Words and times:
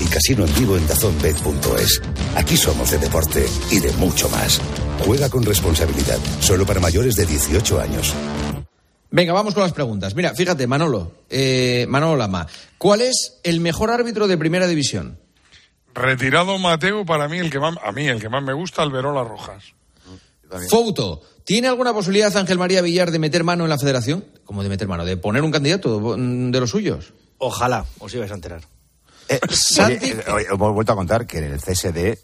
y 0.00 0.04
casino 0.06 0.44
en 0.44 0.54
vivo 0.54 0.76
en 0.76 0.86
dazonbet.es. 0.86 2.02
Aquí 2.36 2.56
somos 2.56 2.90
de 2.90 2.98
deporte 2.98 3.46
y 3.70 3.80
de 3.80 3.92
mucho 3.92 4.28
más. 4.28 4.60
Juega 5.04 5.28
con 5.28 5.42
responsabilidad, 5.44 6.18
solo 6.40 6.66
para 6.66 6.80
mayores 6.80 7.16
de 7.16 7.26
18 7.26 7.80
años. 7.80 8.14
Venga, 9.10 9.32
vamos 9.32 9.54
con 9.54 9.64
las 9.64 9.72
preguntas. 9.72 10.14
Mira, 10.14 10.34
fíjate, 10.34 10.66
Manolo, 10.66 11.12
eh, 11.28 11.86
Manolo 11.88 12.16
Lama, 12.16 12.46
¿cuál 12.78 13.00
es 13.00 13.40
el 13.42 13.60
mejor 13.60 13.90
árbitro 13.90 14.28
de 14.28 14.38
primera 14.38 14.68
división? 14.68 15.18
Retirado 15.94 16.58
Mateo, 16.58 17.04
para 17.04 17.28
mí 17.28 17.38
el 17.38 17.50
que 17.50 17.58
más, 17.58 17.74
a 17.84 17.90
mí 17.90 18.06
el 18.06 18.20
que 18.20 18.28
más 18.28 18.42
me 18.42 18.52
gusta, 18.52 18.82
Alberola 18.82 19.24
Rojas. 19.24 19.74
Fouto, 20.68 21.22
¿tiene 21.44 21.68
alguna 21.68 21.92
posibilidad 21.92 22.36
Ángel 22.36 22.58
María 22.58 22.82
Villar 22.82 23.10
de 23.10 23.18
meter 23.18 23.44
mano 23.44 23.64
en 23.64 23.70
la 23.70 23.78
federación? 23.78 24.24
¿Cómo 24.44 24.62
de 24.62 24.68
meter 24.68 24.88
mano? 24.88 25.04
¿De 25.04 25.16
poner 25.16 25.42
un 25.42 25.50
candidato 25.50 26.16
de 26.16 26.60
los 26.60 26.70
suyos? 26.70 27.12
Ojalá, 27.38 27.86
os 27.98 28.14
ibais 28.14 28.30
a 28.30 28.34
enterar. 28.34 28.62
Eh, 29.30 29.40
eh, 29.78 30.24
oye, 30.32 30.46
hemos 30.50 30.74
vuelto 30.74 30.92
a 30.92 30.96
contar 30.96 31.26
que 31.26 31.38
en 31.38 31.44
el 31.44 31.60
CSD 31.60 32.18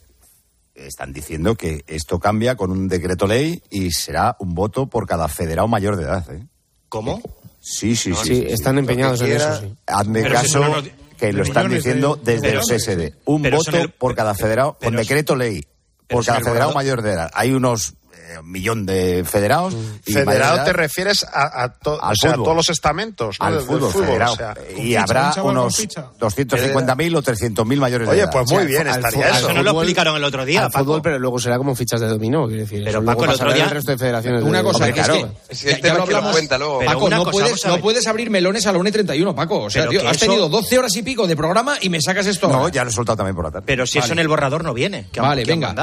están 0.74 1.12
diciendo 1.12 1.54
que 1.54 1.84
esto 1.86 2.18
cambia 2.18 2.54
con 2.56 2.70
un 2.70 2.88
decreto 2.88 3.26
ley 3.26 3.62
y 3.70 3.92
será 3.92 4.36
un 4.40 4.54
voto 4.54 4.86
por 4.88 5.06
cada 5.06 5.28
federado 5.28 5.68
mayor 5.68 5.96
de 5.96 6.02
edad. 6.02 6.30
¿eh? 6.34 6.44
¿Cómo? 6.88 7.20
Sí, 7.60 7.96
sí, 7.96 8.12
sí. 8.14 8.24
Sí, 8.24 8.46
están 8.48 8.76
empeñados 8.78 9.20
en 9.22 9.32
eso, 9.32 9.60
sí. 9.60 9.74
Hazme 9.86 10.22
Pero 10.22 10.34
caso 10.34 10.82
si 10.82 10.92
que 11.16 11.32
lo 11.32 11.42
están 11.44 11.68
de- 11.68 11.76
diciendo 11.76 12.20
desde 12.22 12.48
pero- 12.48 12.60
el 12.60 12.66
CSD. 12.66 13.14
Un 13.24 13.42
voto 13.42 13.76
el- 13.76 13.90
por 13.90 14.14
cada 14.14 14.34
federado, 14.34 14.76
con 14.82 14.94
decreto 14.96 15.34
ley. 15.34 15.64
Por 16.08 16.24
cada 16.24 16.40
federado 16.40 16.72
mayor 16.72 17.02
de 17.02 17.12
edad. 17.12 17.30
Hay 17.34 17.52
unos 17.52 17.94
eh, 18.28 18.38
millón 18.42 18.86
de 18.86 19.24
federados. 19.28 19.74
de 20.04 20.12
Federado 20.12 20.64
te 20.64 20.72
refieres 20.72 21.24
a, 21.24 21.62
a 21.64 21.72
to- 21.78 22.02
Al 22.02 22.12
o 22.12 22.16
sea, 22.16 22.30
a 22.32 22.34
todos 22.34 22.56
los 22.56 22.70
estamentos 22.70 23.36
¿no? 23.40 23.46
al 23.46 23.54
del 23.54 23.62
fútbol, 23.62 23.90
fútbol, 23.92 24.06
federado. 24.06 24.32
o 24.32 24.36
sea. 24.36 24.54
y 24.76 24.82
ficha, 24.82 25.02
habrá 25.02 25.34
un 25.42 25.50
unos 25.50 25.76
ficha. 25.76 26.06
250.000 26.18 27.16
o 27.16 27.22
300.000 27.22 27.76
mayores 27.78 28.06
de 28.08 28.12
Oye, 28.12 28.22
edad. 28.22 28.30
pues 28.32 28.46
muy 28.50 28.56
O 28.56 28.58
sea, 28.60 28.66
bien 28.68 28.88
al 28.88 28.96
estaría 28.98 29.28
eso. 29.30 29.38
Eso 29.38 29.52
no 29.52 29.62
lo 29.62 29.70
explicaron 29.72 30.16
el 30.16 30.24
otro 30.24 30.44
día, 30.44 30.64
al 30.64 30.70
Paco. 30.70 30.84
fútbol, 30.84 31.02
pero 31.02 31.18
luego 31.18 31.38
será 31.38 31.58
como 31.58 31.74
fichas 31.74 32.00
de 32.00 32.08
dominó, 32.08 32.46
quiero 32.46 32.62
decir. 32.62 32.82
Pero, 32.84 33.04
Paco, 33.04 33.24
el 33.24 33.30
otro 33.30 33.52
día- 33.52 33.64
el 33.64 33.70
resto 33.70 33.92
de 33.92 33.98
federaciones. 33.98 34.42
Una 34.42 34.58
de- 34.58 34.64
cosa, 34.64 34.76
Hombre, 34.84 34.92
que 34.92 35.00
claro. 35.02 35.32
Es 35.48 35.62
que 35.64 35.80
ya- 35.82 35.94
lo 35.94 36.02
hablamos. 36.02 36.32
cuenta 36.32 36.58
luego. 36.58 36.80
Paco, 36.84 37.08
no 37.10 37.18
cosa, 37.24 37.30
puedes, 37.30 37.64
no 37.66 37.78
puedes 37.80 38.06
abrir 38.06 38.30
melones 38.30 38.66
a 38.66 38.72
la 38.72 38.78
1 38.78 38.88
y 38.88 38.92
31, 38.92 39.34
Paco. 39.34 39.62
O 39.64 39.70
sea, 39.70 39.88
tío, 39.88 40.06
has 40.08 40.18
tenido 40.18 40.48
12 40.48 40.78
horas 40.78 40.94
y 40.96 41.02
pico 41.02 41.26
de 41.26 41.36
programa 41.36 41.76
y 41.80 41.88
me 41.88 42.00
sacas 42.00 42.26
esto. 42.26 42.48
No, 42.48 42.68
ya 42.68 42.84
lo 42.84 42.90
he 42.90 42.92
soltado 42.92 43.16
también 43.16 43.34
por 43.36 43.44
la 43.44 43.50
tarde. 43.50 43.64
Pero 43.66 43.86
si 43.86 43.98
eso 43.98 44.12
en 44.12 44.18
el 44.18 44.28
borrador 44.28 44.64
no 44.64 44.74
viene. 44.74 45.06
Vale, 45.16 45.44
venga. 45.44 45.74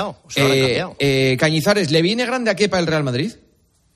Cañizares, 1.40 1.92
¿le 1.92 2.02
viene 2.02 2.26
grande 2.34 2.52
a 2.52 2.56
Kepa 2.56 2.80
el 2.80 2.88
Real 2.88 3.04
Madrid? 3.04 3.34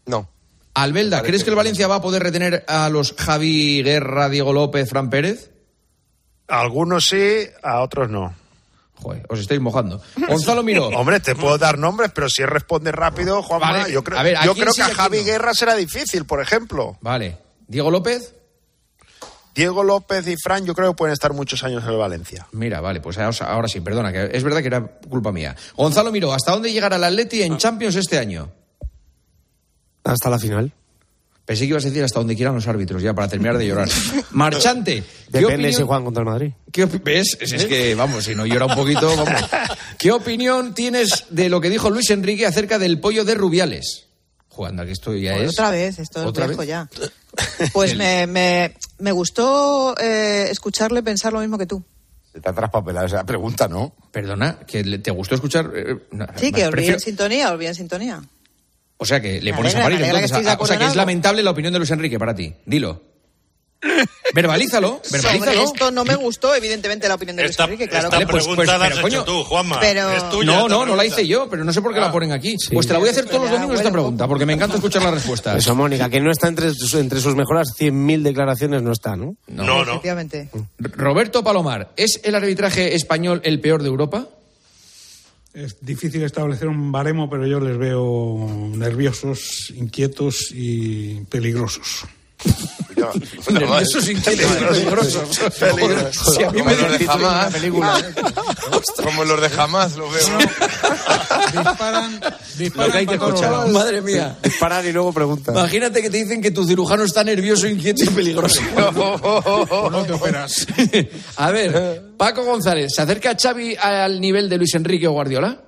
No. 0.06 0.30
Albelda, 0.74 1.24
¿crees 1.24 1.44
que 1.44 1.50
el 1.50 1.56
Valencia 1.56 1.88
va 1.88 1.96
a 1.96 2.02
poder 2.02 2.22
retener 2.22 2.64
a 2.68 2.90
los 2.90 3.14
Javi 3.14 3.82
Guerra, 3.82 4.30
Diego 4.30 4.54
López, 4.54 4.88
Fran 4.88 5.10
Pérez? 5.10 5.50
A 6.48 6.62
algunos 6.62 7.06
sí, 7.10 7.46
a 7.64 7.82
otros 7.82 8.10
no. 8.10 8.34
Joder, 8.94 9.26
os 9.30 9.40
estáis 9.40 9.60
mojando. 9.60 10.02
Gonzalo 10.28 10.62
Miró. 10.64 10.88
Hombre, 10.96 11.20
te 11.20 11.36
puedo 11.36 11.58
dar 11.58 11.80
nombres, 11.80 12.12
pero 12.14 12.30
si 12.30 12.46
responde 12.46 12.92
rápido, 12.92 13.42
Juanma, 13.42 13.72
Vale, 13.72 13.92
yo 13.92 14.04
creo, 14.04 14.20
a 14.20 14.24
ver, 14.24 14.38
¿a 14.38 14.46
yo 14.46 14.54
creo 14.54 14.72
sí 14.72 14.82
que 14.82 14.92
a 14.92 14.94
Javi 14.94 15.20
no? 15.20 15.24
Guerra 15.26 15.54
será 15.54 15.76
difícil, 15.76 16.26
por 16.26 16.42
ejemplo. 16.42 16.98
Vale. 17.02 17.38
Diego 17.68 17.90
López. 17.90 18.36
Diego 19.58 19.84
López 19.84 20.28
y 20.28 20.36
Fran 20.38 20.66
yo 20.66 20.76
creo 20.76 20.92
que 20.92 20.98
pueden 20.98 21.14
estar 21.14 21.34
muchos 21.34 21.64
años 21.64 21.84
en 21.84 21.90
el 21.90 21.98
Valencia. 21.98 22.48
Mira, 22.52 22.80
vale, 22.80 23.02
pues 23.02 23.18
ahora, 23.18 23.68
sí, 23.68 23.82
perdona, 23.82 24.14
que 24.14 24.30
es 24.32 24.44
verdad 24.44 24.62
que 24.62 24.68
era 24.68 24.86
culpa 25.10 25.32
mía. 25.32 25.56
Gonzalo 25.76 26.12
Miró, 26.12 26.32
¿hasta 26.32 26.52
dónde 26.52 26.72
llegará 26.72 26.98
el 26.98 27.04
Atleti 27.04 27.42
en 27.42 27.58
Champions 27.58 27.96
este 27.96 28.20
año? 28.20 28.52
Hasta 30.04 30.30
la 30.30 30.38
final. 30.40 30.72
Pensé 31.44 31.64
que 31.64 31.70
ibas 31.70 31.86
a 31.86 31.88
decir 31.88 32.04
hasta 32.04 32.20
donde 32.20 32.36
quieran 32.36 32.54
los 32.56 32.68
árbitros, 32.68 33.02
ya 33.02 33.14
para 33.14 33.28
terminar 33.30 33.58
de 33.58 33.66
llorar. 33.68 33.88
Marchante. 34.32 35.04
¿qué 35.32 35.40
Depende 35.40 35.72
si 35.74 35.82
juegan 35.82 36.04
contra 36.04 36.22
el 36.22 36.30
Madrid. 36.30 36.52
¿Qué 36.72 36.86
opi- 36.86 37.02
¿Ves? 37.04 37.38
Es, 37.40 37.54
es 37.54 37.66
que, 37.66 37.96
vamos, 37.96 38.26
si 38.26 38.36
no 38.36 38.46
llora 38.46 38.66
un 38.68 38.76
poquito, 38.76 39.08
vamos. 39.16 39.42
¿Qué 39.98 40.12
opinión 40.12 40.74
tienes 40.76 41.26
de 41.30 41.50
lo 41.50 41.62
que 41.62 41.70
dijo 41.70 41.90
Luis 41.90 42.10
Enrique 42.12 42.46
acerca 42.46 42.78
del 42.78 43.00
pollo 43.00 43.24
de 43.26 43.34
Rubiales? 43.36 44.07
Jugando, 44.58 44.84
que 44.86 44.92
esto 44.92 45.14
ya 45.16 45.36
es. 45.38 45.52
Otra 45.52 45.70
vez, 45.72 46.00
esto 46.00 46.20
es 46.22 46.26
¿Otra 46.28 46.48
viejo 46.48 46.60
vez? 46.62 46.68
ya. 46.70 46.90
Pues 47.74 47.96
me, 47.96 48.26
me, 48.28 48.74
me 49.00 49.12
gustó 49.12 49.96
eh, 50.00 50.48
escucharle 50.50 51.04
pensar 51.04 51.32
lo 51.34 51.40
mismo 51.40 51.58
que 51.58 51.68
tú. 51.68 51.84
Se 52.34 52.42
te 52.42 52.50
ha 52.50 52.54
traspapelado 52.54 53.06
esa 53.06 53.24
pregunta, 53.26 53.68
¿no? 53.68 53.94
Perdona, 54.12 54.60
que 54.66 54.84
le- 54.84 54.98
te 55.00 55.12
gustó 55.12 55.36
escuchar. 55.36 55.72
eh, 55.76 55.96
no, 56.12 56.26
Sí, 56.36 56.52
que 56.52 56.64
os 56.64 56.70
vi 56.70 56.72
prefiero- 56.72 56.96
en 56.96 57.00
sintonía, 57.00 57.54
os 57.54 57.62
en 57.64 57.76
sintonía. 57.76 58.22
O 58.98 59.06
sea 59.06 59.22
que 59.22 59.40
le 59.42 59.52
Me 59.52 59.58
pones 59.58 59.76
a 59.76 59.86
alegra, 59.86 59.86
parir 59.86 60.00
alegra 60.10 60.20
que 60.20 60.26
entonces. 60.26 60.48
a- 60.54 60.58
o 60.60 60.66
sea 60.66 60.78
que 60.78 60.86
es 60.86 60.96
lamentable 60.96 61.44
la 61.44 61.52
opinión 61.52 61.72
de 61.74 61.80
Luis 61.80 61.92
Enrique 61.92 62.18
para 62.18 62.34
ti. 62.36 62.54
Dilo. 62.66 63.02
Verbalízalo, 64.34 65.00
Sobre 65.04 65.22
verbalízalo. 65.22 65.64
esto 65.64 65.92
no 65.92 66.04
me 66.06 66.16
gustó, 66.16 66.54
evidentemente, 66.54 67.08
la 67.08 67.16
opinión 67.16 67.36
de 67.38 67.44
Luis 67.44 67.52
Esta, 67.52 67.64
Enrique, 67.64 67.88
claro 67.88 68.08
esta 68.08 68.18
que 68.20 68.28
pues- 68.28 68.44
pregunta 68.44 68.56
pues- 68.56 68.68
la 68.80 68.88
pero, 68.88 69.00
has 69.00 69.06
hecho 69.14 69.24
tú, 69.24 69.44
Juanma. 69.46 69.80
pero- 69.80 70.12
Es 70.12 70.30
tuya 70.30 70.46
No, 70.52 70.68
no, 70.70 70.86
no 70.86 70.96
la 70.96 71.06
hice 71.06 71.26
yo, 71.26 71.48
pero 71.50 71.64
no 71.64 71.72
sé 71.74 71.82
por 71.82 71.94
qué 71.94 72.00
la 72.00 72.12
ponen 72.12 72.32
aquí. 72.32 72.56
Pues 72.74 72.86
te 72.88 72.94
la 72.94 73.00
voy 73.00 73.08
a 73.08 73.12
hacer 73.12 73.26
todos 73.26 73.42
los 73.44 73.52
domingos 73.52 73.78
esta 73.78 73.92
pregunta, 73.92 74.28
porque 74.28 74.46
me 74.46 74.54
encanta 74.54 74.76
escuchar 74.76 75.02
las 75.04 75.14
respuestas. 75.14 75.58
Eso, 75.58 75.76
Mónica, 75.76 76.10
que 76.10 76.20
no 76.20 76.32
está 76.32 76.48
entre 76.48 76.72
sus, 76.74 76.94
entre 76.96 77.20
sus 77.22 77.36
mejores 77.36 77.70
100.000 77.78 78.22
declaraciones, 78.24 78.82
no 78.82 78.92
está, 78.92 79.16
¿no? 79.16 79.36
No, 79.48 79.64
no. 79.86 79.92
Efectivamente. 79.92 80.50
Roberto 80.80 81.44
Palomar, 81.44 81.92
¿es 81.96 82.20
el 82.24 82.36
arbitraje 82.36 82.96
español 82.96 83.42
el 83.44 83.60
peor 83.60 83.82
de 83.82 83.88
Europa? 83.90 84.28
Es 85.54 85.78
difícil 85.84 86.22
establecer 86.24 86.68
un 86.68 86.92
baremo, 86.92 87.30
pero 87.30 87.48
yo 87.48 87.60
les 87.60 87.78
veo 87.80 88.48
nerviosos, 88.76 89.72
inquietos 89.76 90.52
y 90.54 91.22
peligrosos. 91.32 92.06
Nerviosos, 93.52 94.10
inquietos 94.10 94.52
y 94.60 94.64
peligrosos. 94.66 95.40
Joder, 95.60 96.12
si 96.14 96.44
a 96.44 96.52
mí 96.52 96.60
Como 96.60 96.70
me 96.72 96.76
los 96.78 96.92
de 96.92 96.98
dicen- 97.00 97.08
jamás. 97.08 97.54
Como 99.04 99.24
los 99.26 99.42
de 99.42 99.50
jamás, 99.50 99.96
lo 99.98 100.10
veo. 100.10 100.38
Disparan, 101.54 102.20
disparan 102.58 102.88
Lo 102.88 102.92
que 102.92 102.98
hay 102.98 103.06
que 103.06 103.18
para 103.18 103.20
todos 103.20 103.34
escuchar. 103.36 103.52
lados. 103.52 103.72
Madre 103.72 104.02
mía. 104.02 104.38
Parar 104.60 104.86
y 104.86 104.92
luego 104.92 105.14
preguntar. 105.14 105.56
Imagínate 105.56 106.02
que 106.02 106.10
te 106.10 106.18
dicen 106.18 106.42
que 106.42 106.52
tu 106.52 106.66
cirujano 106.66 107.04
está 107.04 107.24
nervioso, 107.24 107.68
inquieto 107.68 108.04
y 108.04 108.08
peligroso. 108.10 108.62
O 108.76 109.90
no 109.92 110.04
te 110.04 110.14
operas. 110.14 110.68
A 111.38 111.52
ver, 111.52 112.04
Paco 112.18 112.44
González, 112.44 112.92
¿se 112.96 113.02
acerca 113.02 113.36
Xavi 113.42 113.76
al 113.76 114.20
nivel 114.20 114.50
de 114.50 114.58
Luis 114.58 114.74
Enrique 114.76 115.08
o 115.08 115.12
Guardiola? 115.12 115.62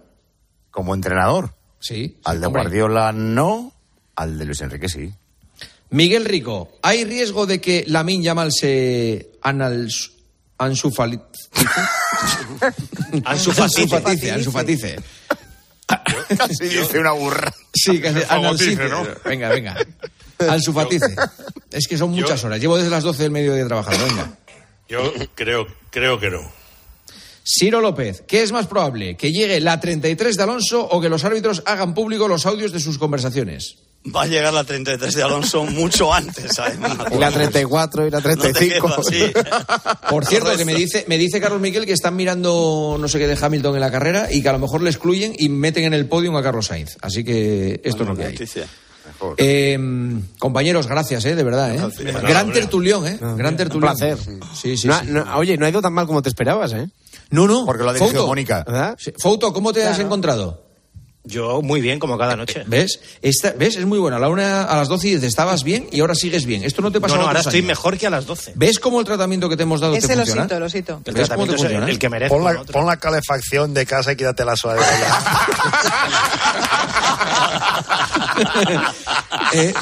Como 0.72 0.94
entrenador. 0.94 1.54
Sí. 1.80 2.20
Al 2.26 2.42
de. 2.42 2.48
Guardiola 2.48 3.12
no, 3.14 3.74
al 4.16 4.38
de 4.38 4.46
Luis 4.46 4.62
Enrique 4.62 4.90
sí. 4.90 5.12
Miguel 5.92 6.26
Rico, 6.26 6.70
¿hay 6.84 7.04
riesgo 7.04 7.46
de 7.46 7.60
que 7.60 7.84
Lamin 7.88 8.22
Yamal 8.22 8.52
se 8.52 9.32
anals, 9.42 10.12
ansufali- 10.58 11.22
Ansufatice. 13.26 14.32
ansufatice? 14.32 15.00
Casi 16.38 16.66
dice 16.66 17.00
una 17.00 17.12
burra. 17.14 17.52
Sí, 17.74 17.98
Fagotice, 18.00 18.26
analsice. 18.30 18.90
¿no? 18.90 19.08
Venga, 19.26 19.50
venga. 19.50 19.76
Ansufatice. 20.48 21.16
Es 21.72 21.88
que 21.88 21.98
son 21.98 22.12
muchas 22.12 22.44
horas. 22.44 22.60
Llevo 22.62 22.78
desde 22.78 22.92
las 22.92 23.04
12 23.04 23.24
del 23.24 23.32
mediodía 23.32 23.66
trabajando. 23.66 24.06
Venga. 24.06 24.38
Yo 24.88 25.12
creo, 25.36 25.68
creo 25.90 26.20
que 26.20 26.30
no. 26.30 26.42
Ciro 27.44 27.82
López, 27.82 28.24
¿qué 28.28 28.44
es 28.44 28.52
más 28.52 28.68
probable? 28.68 29.18
¿Que 29.18 29.32
llegue 29.32 29.60
la 29.60 29.80
33 29.80 30.36
de 30.38 30.44
Alonso 30.44 30.82
o 30.86 31.02
que 31.02 31.10
los 31.10 31.24
árbitros 31.24 31.64
hagan 31.66 31.96
público 31.96 32.28
los 32.28 32.46
audios 32.46 32.72
de 32.72 32.80
sus 32.80 33.00
conversaciones? 33.00 33.78
Va 34.16 34.24
a 34.24 34.26
llegar 34.28 34.54
la 34.54 34.64
33 34.64 35.14
de 35.14 35.24
Alonso 35.24 35.66
mucho 35.66 36.14
antes, 36.14 36.58
además. 36.58 36.98
Y 37.12 37.18
la 37.18 37.32
34 37.32 38.08
y 38.08 38.10
la 38.10 38.22
35. 38.22 38.88
No 38.88 38.96
quedas, 39.04 39.98
Por 40.10 40.26
cierto, 40.26 40.56
que 40.56 40.66
me 40.66 40.74
dice, 40.74 41.06
me 41.08 41.18
dice 41.18 41.42
Carlos 41.42 41.60
Miquel 41.60 41.86
que 41.86 41.92
están 41.94 42.16
mirando 42.16 42.98
no 43.00 43.08
sé 43.08 43.20
qué 43.20 43.28
de 43.28 43.38
Hamilton 43.40 43.76
en 43.76 43.82
la 43.82 43.92
carrera 43.92 44.32
y 44.32 44.42
que 44.42 44.50
a 44.50 44.54
lo 44.54 44.60
mejor 44.60 44.82
le 44.82 44.90
excluyen 44.90 45.34
y 45.38 45.50
meten 45.50 45.84
en 45.84 45.94
el 45.94 46.08
podium 46.08 46.36
a 46.38 46.42
Carlos 46.44 46.68
Sainz. 46.68 46.98
Así 47.02 47.24
que 47.24 47.82
esto 47.84 48.04
es 48.04 48.10
lo 48.10 48.16
que 48.16 48.26
hay. 48.26 48.38
Eh, 49.38 49.78
compañeros, 50.40 50.88
gracias, 50.88 51.26
eh, 51.26 51.36
de 51.36 51.44
verdad. 51.44 51.76
Eh. 51.76 52.12
Gran 52.24 52.54
tertulión, 52.54 53.06
¿eh? 53.06 53.18
Gran 53.20 53.58
tertulión. 53.58 53.92
Un 53.92 53.98
placer. 53.98 54.18
Sí, 54.56 54.78
sí, 54.78 54.88
No 54.88 55.00
sí. 55.00 55.06
no- 55.10 55.38
oye, 55.38 55.58
no 55.58 55.66
ha 55.66 55.70
ido 55.70 55.82
tan 55.82 55.94
mal 55.94 56.08
como 56.08 56.22
te 56.22 56.30
esperabas, 56.30 56.72
¿eh? 56.72 56.88
No, 57.32 57.48
no. 57.48 57.66
Porque 57.66 57.84
lo 57.84 57.90
ha 57.90 57.94
dirigido. 57.94 58.28
Mónica. 58.28 58.96
Sí. 58.98 59.12
Fouto, 59.20 59.52
¿cómo 59.52 59.74
te 59.74 59.84
has 59.84 60.00
encontrado? 60.00 60.69
Yo 61.26 61.62
muy 61.62 61.82
bien, 61.82 62.00
como 62.00 62.18
cada 62.18 62.36
noche. 62.38 62.64
¿Ves? 62.66 63.00
Esta, 63.22 63.52
¿Ves? 63.52 63.76
Es 63.76 63.86
muy 63.86 64.00
buena. 64.00 64.18
A 64.18 64.20
la 64.20 64.30
una, 64.30 64.64
a 64.64 64.78
las 64.78 64.88
12 64.88 65.08
y 65.08 65.12
dices, 65.16 65.28
estabas 65.28 65.64
bien 65.64 65.88
y 65.92 66.00
ahora 66.00 66.16
sigues 66.16 66.46
bien. 66.46 66.64
Esto 66.64 66.82
no 66.82 66.92
te 66.92 67.02
pasa 67.02 67.16
No, 67.16 67.22
no, 67.22 67.28
ahora 67.28 67.42
estoy 67.42 67.58
años. 67.60 67.68
mejor 67.68 67.98
que 67.98 68.08
a 68.08 68.10
las 68.10 68.26
12. 68.26 68.54
¿Ves 68.56 68.80
cómo 68.80 69.00
el 69.02 69.06
tratamiento 69.06 69.50
que 69.50 69.58
te 69.58 69.64
hemos 69.64 69.82
dado 69.82 69.94
te 69.94 70.00
Ese 70.00 70.16
lo 70.16 70.22
funciona? 70.24 70.44
sito, 70.44 70.60
lo 70.60 70.70
sito. 70.70 71.02
El 71.06 71.14
¿Ves 71.14 71.30
cómo 71.30 71.46
te 71.46 71.52
tratamiento 71.52 71.56
es 71.56 71.62
funciona? 71.62 71.90
el 71.92 72.00
que 72.00 72.10
merezco. 72.10 72.36
Pon 72.36 72.44
la, 72.46 72.54
¿no? 72.54 72.66
pon 72.66 72.86
la 72.86 72.98
calefacción 72.98 73.74
de 73.74 73.86
casa 73.86 74.14
y 74.14 74.16
quítate 74.16 74.46
la 74.46 74.56
suadera 74.56 74.86
ya. 75.00 75.20
Eh, 79.54 79.74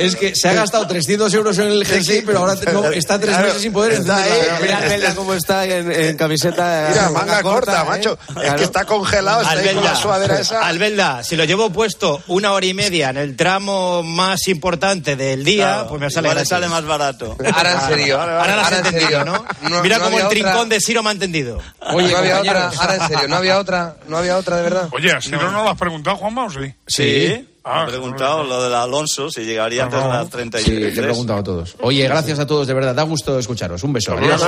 es 0.00 0.16
que 0.16 0.34
se 0.36 0.48
ha 0.48 0.52
gastado 0.52 0.86
300 0.86 1.32
euros 1.34 1.56
en 1.58 1.68
el 1.68 1.84
jersey, 1.86 2.22
pero 2.22 2.40
ahora 2.40 2.54
no, 2.72 2.86
está 2.90 3.18
tres 3.18 3.30
Claro, 3.30 3.46
meses 3.48 3.62
sin 3.62 3.72
poder 3.72 3.92
está 3.92 4.16
ahí. 4.22 4.30
Mira, 4.60 4.78
Albelda 4.78 5.14
cómo 5.14 5.32
está 5.34 5.64
en, 5.64 5.90
en 5.90 6.16
camiseta. 6.16 6.88
Mira, 6.90 7.06
eh, 7.06 7.10
manga 7.10 7.42
corta, 7.42 7.82
¿eh? 7.82 7.88
macho. 7.88 8.18
Es 8.28 8.34
Claro. 8.34 8.56
que 8.56 8.64
está 8.64 8.84
congelado, 8.84 9.40
está 9.42 9.52
ahí 9.54 9.74
con 9.74 9.84
la 9.84 9.94
suadera 9.96 10.38
esa. 10.40 10.51
Albelda, 10.60 11.22
si 11.22 11.36
lo 11.36 11.44
llevo 11.44 11.70
puesto 11.70 12.22
una 12.26 12.52
hora 12.52 12.66
y 12.66 12.74
media 12.74 13.10
en 13.10 13.16
el 13.16 13.36
tramo 13.36 14.02
más 14.02 14.48
importante 14.48 15.16
del 15.16 15.44
día, 15.44 15.64
Claro, 15.84 15.88
pues 15.88 16.00
me 16.00 16.10
sale 16.44 16.68
más 16.68 16.84
barato. 16.84 17.36
Ahora 17.54 17.72
en 17.72 17.80
serio. 17.88 18.20
Ahora 18.20 18.34
lo 18.34 18.40
has 18.60 18.66
Ahora 18.72 18.78
en 18.78 18.86
entendido, 18.86 19.20
serio. 19.20 19.24
¿no? 19.24 19.68
No- 19.70 19.82
Mira 19.82 19.98
no 19.98 20.04
cómo 20.04 20.16
el 20.18 20.24
había 20.24 20.28
trincón 20.30 20.54
otra. 20.56 20.64
de 20.76 20.80
Ciro 20.80 21.02
me 21.02 21.08
ha 21.08 21.12
entendido. 21.12 21.60
Oye, 21.92 22.10
no 22.12 22.18
había 22.18 22.40
otra. 22.40 22.70
Ahora 22.78 22.94
en 22.96 23.08
serio, 23.08 23.28
no 23.28 23.36
había 23.36 23.58
otra. 23.58 23.96
No 24.08 24.16
había 24.18 24.36
otra, 24.36 24.56
de 24.56 24.62
verdad. 24.62 24.88
Oye, 24.92 25.20
si 25.20 25.30
no, 25.30 25.50
no 25.50 25.62
lo 25.64 25.70
has 25.70 25.78
preguntado, 25.78 26.16
Juanma, 26.16 26.44
o 26.46 26.50
sí? 26.50 26.74
Sí. 26.86 27.48
Ah, 27.64 27.84
he 27.86 27.90
preguntado 27.90 28.42
lo 28.42 28.62
del 28.62 28.74
Alonso, 28.74 29.30
si 29.30 29.42
llegaría 29.42 29.84
antes 29.84 30.02
de 30.02 30.08
las 30.08 30.28
33. 30.30 30.64
Sí, 30.64 30.80
le 30.80 30.88
he 30.88 30.92
preguntado 30.92 31.38
a 31.38 31.44
todos. 31.44 31.76
Oye, 31.80 32.02
gracias 32.08 32.38
a 32.40 32.46
todos, 32.46 32.66
de 32.66 32.74
verdad. 32.74 32.94
Da 32.94 33.04
gusto 33.04 33.38
escucharos. 33.38 33.84
Un 33.84 33.92
beso. 33.92 34.14
Adiós. 34.14 34.40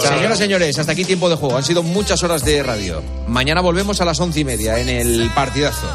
Señoras, 0.00 0.38
señores, 0.38 0.78
hasta 0.78 0.92
aquí 0.92 1.04
tiempo 1.04 1.30
de 1.30 1.36
juego. 1.36 1.56
Han 1.56 1.64
sido 1.64 1.82
muchas 1.82 2.22
horas 2.22 2.44
de 2.44 2.62
radio. 2.62 3.02
Mañana 3.26 3.62
volvemos 3.62 4.00
a 4.00 4.04
las 4.04 4.20
once 4.20 4.40
y 4.40 4.44
media 4.44 4.78
en 4.78 4.88
el 4.88 5.30
partidazo. 5.34 5.88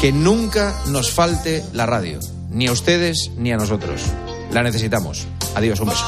Que 0.00 0.10
nunca 0.12 0.74
nos 0.88 1.10
falte 1.10 1.64
la 1.72 1.86
radio. 1.86 2.18
Ni 2.50 2.66
a 2.66 2.72
ustedes 2.72 3.30
ni 3.36 3.52
a 3.52 3.56
nosotros. 3.56 4.00
La 4.52 4.62
necesitamos. 4.62 5.26
Adiós, 5.54 5.78
un 5.80 5.88
beso. 5.88 6.04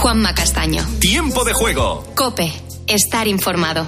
Juanma 0.00 0.34
Castaño. 0.34 0.86
Tiempo 1.00 1.44
de 1.44 1.52
juego. 1.52 2.04
Cope. 2.14 2.52
Estar 2.86 3.26
informado. 3.26 3.84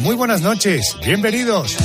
Muy 0.00 0.14
buenas 0.14 0.42
noches. 0.42 0.96
Bienvenidos. 1.04 1.76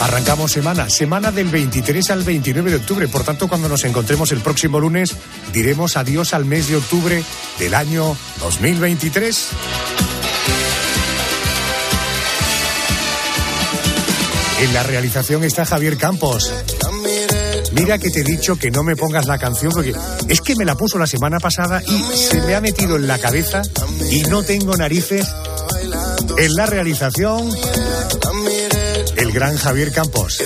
Arrancamos 0.00 0.52
semana, 0.52 0.88
semana 0.88 1.30
del 1.30 1.48
23 1.48 2.10
al 2.10 2.22
29 2.22 2.70
de 2.70 2.76
octubre. 2.76 3.08
Por 3.08 3.24
tanto, 3.24 3.48
cuando 3.48 3.68
nos 3.68 3.84
encontremos 3.84 4.32
el 4.32 4.40
próximo 4.40 4.80
lunes, 4.80 5.14
diremos 5.52 5.96
adiós 5.96 6.32
al 6.32 6.44
mes 6.44 6.68
de 6.68 6.76
octubre 6.76 7.22
del 7.58 7.74
año 7.74 8.16
2023. 8.40 9.48
En 14.60 14.74
la 14.74 14.82
realización 14.82 15.44
está 15.44 15.64
Javier 15.64 15.96
Campos. 15.98 16.52
Mira 17.72 17.98
que 17.98 18.10
te 18.10 18.20
he 18.20 18.24
dicho 18.24 18.56
que 18.56 18.70
no 18.70 18.82
me 18.82 18.96
pongas 18.96 19.26
la 19.26 19.38
canción 19.38 19.72
porque 19.72 19.94
es 20.28 20.40
que 20.40 20.56
me 20.56 20.64
la 20.64 20.74
puso 20.74 20.98
la 20.98 21.06
semana 21.06 21.38
pasada 21.38 21.82
y 21.86 22.16
se 22.16 22.40
me 22.42 22.54
ha 22.54 22.60
metido 22.60 22.96
en 22.96 23.06
la 23.06 23.18
cabeza 23.18 23.62
y 24.10 24.22
no 24.22 24.42
tengo 24.42 24.76
narices. 24.76 25.26
En 26.38 26.54
la 26.54 26.66
realización, 26.66 27.50
el 29.16 29.32
gran 29.32 29.56
Javier 29.56 29.92
Campos. 29.92 30.38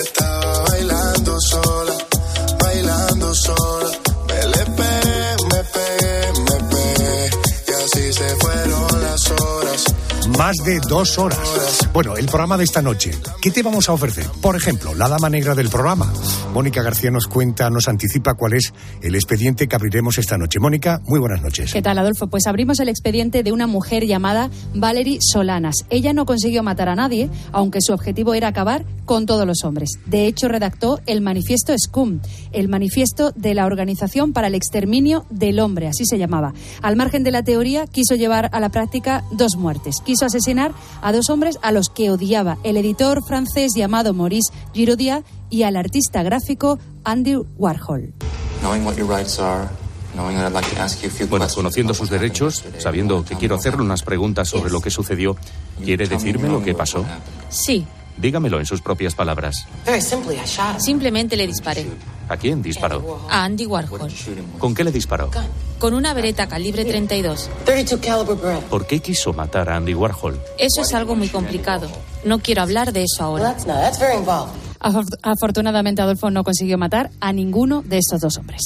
se 8.12 8.36
fueron. 8.36 8.71
Más 10.38 10.56
de 10.64 10.80
dos 10.88 11.18
horas. 11.18 11.88
Bueno, 11.92 12.16
el 12.16 12.26
programa 12.26 12.56
de 12.56 12.64
esta 12.64 12.80
noche. 12.80 13.10
¿Qué 13.40 13.50
te 13.50 13.62
vamos 13.62 13.88
a 13.88 13.92
ofrecer? 13.92 14.24
Por 14.40 14.56
ejemplo, 14.56 14.94
la 14.94 15.08
dama 15.08 15.28
negra 15.28 15.54
del 15.54 15.68
programa. 15.68 16.12
Mónica 16.54 16.82
García 16.82 17.10
nos 17.10 17.26
cuenta, 17.26 17.68
nos 17.70 17.88
anticipa 17.88 18.34
cuál 18.34 18.54
es 18.54 18.72
el 19.02 19.14
expediente 19.14 19.68
que 19.68 19.76
abriremos 19.76 20.18
esta 20.18 20.38
noche. 20.38 20.58
Mónica, 20.58 21.00
muy 21.06 21.20
buenas 21.20 21.42
noches. 21.42 21.72
¿Qué 21.72 21.82
tal, 21.82 21.98
Adolfo? 21.98 22.28
Pues 22.28 22.46
abrimos 22.46 22.80
el 22.80 22.88
expediente 22.88 23.42
de 23.42 23.52
una 23.52 23.66
mujer 23.66 24.06
llamada 24.06 24.50
Valerie 24.74 25.18
Solanas. 25.20 25.76
Ella 25.90 26.12
no 26.12 26.24
consiguió 26.24 26.62
matar 26.62 26.88
a 26.88 26.94
nadie, 26.94 27.28
aunque 27.52 27.80
su 27.80 27.92
objetivo 27.92 28.34
era 28.34 28.48
acabar 28.48 28.84
con 29.04 29.26
todos 29.26 29.46
los 29.46 29.64
hombres. 29.64 29.90
De 30.06 30.26
hecho, 30.26 30.48
redactó 30.48 31.00
el 31.06 31.20
manifiesto 31.20 31.74
SCUM, 31.76 32.20
el 32.52 32.68
manifiesto 32.68 33.32
de 33.32 33.54
la 33.54 33.66
Organización 33.66 34.32
para 34.32 34.46
el 34.46 34.54
Exterminio 34.54 35.26
del 35.30 35.60
Hombre, 35.60 35.88
así 35.88 36.04
se 36.06 36.18
llamaba. 36.18 36.54
Al 36.80 36.96
margen 36.96 37.24
de 37.24 37.30
la 37.30 37.42
teoría, 37.42 37.86
quiso 37.86 38.14
llevar 38.14 38.48
a 38.52 38.60
la 38.60 38.70
práctica 38.70 39.24
dos 39.32 39.56
muertes. 39.56 39.96
Quiso 40.04 40.21
asesinar 40.24 40.72
a 41.00 41.12
dos 41.12 41.30
hombres 41.30 41.58
a 41.62 41.72
los 41.72 41.88
que 41.88 42.10
odiaba, 42.10 42.58
el 42.64 42.76
editor 42.76 43.22
francés 43.26 43.72
llamado 43.74 44.14
Maurice 44.14 44.52
Giraudiat 44.74 45.24
y 45.50 45.64
al 45.64 45.76
artista 45.76 46.22
gráfico 46.22 46.78
Andy 47.04 47.36
Warhol. 47.56 48.12
Bueno, 51.30 51.54
conociendo 51.54 51.94
sus 51.94 52.10
derechos, 52.10 52.64
sabiendo 52.78 53.24
que 53.24 53.36
quiero 53.36 53.56
hacerle 53.56 53.82
unas 53.82 54.02
preguntas 54.02 54.48
sobre 54.48 54.70
lo 54.70 54.80
que 54.80 54.90
sucedió, 54.90 55.36
¿quiere 55.82 56.06
decirme 56.06 56.48
lo 56.48 56.62
que 56.62 56.74
pasó? 56.74 57.04
Sí, 57.48 57.86
Dígamelo 58.16 58.58
en 58.60 58.66
sus 58.66 58.82
propias 58.82 59.14
palabras. 59.14 59.66
simplemente 60.78 61.36
le 61.36 61.46
disparé 61.46 61.86
¿A 62.28 62.36
quién 62.36 62.62
disparó? 62.62 63.26
a 63.30 63.44
Andy 63.44 63.66
Warhol 63.66 64.00
¿Con 64.58 64.74
qué 64.74 64.84
le 64.84 64.92
disparó? 64.92 65.30
con 65.78 65.94
una 65.94 66.14
bereta 66.14 66.46
calibre 66.46 66.84
32. 66.84 67.50
¿Por 68.70 68.86
qué 68.86 69.00
quiso 69.00 69.32
matar 69.32 69.68
a 69.68 69.76
Andy 69.76 69.94
Warhol? 69.94 70.38
Eso 70.56 70.82
es 70.82 70.94
algo 70.94 71.16
muy 71.16 71.28
complicado. 71.28 71.88
No 72.24 72.38
quiero 72.38 72.62
hablar 72.62 72.92
de 72.92 73.02
eso 73.02 73.24
ahora. 73.24 73.56
Afor- 74.78 75.18
Afortunadamente, 75.22 76.00
Adolfo 76.02 76.30
no 76.30 76.44
consiguió 76.44 76.78
matar 76.78 77.10
a 77.20 77.32
ninguno 77.32 77.82
de 77.82 77.98
estos 77.98 78.20
dos 78.20 78.36
hombres. 78.38 78.60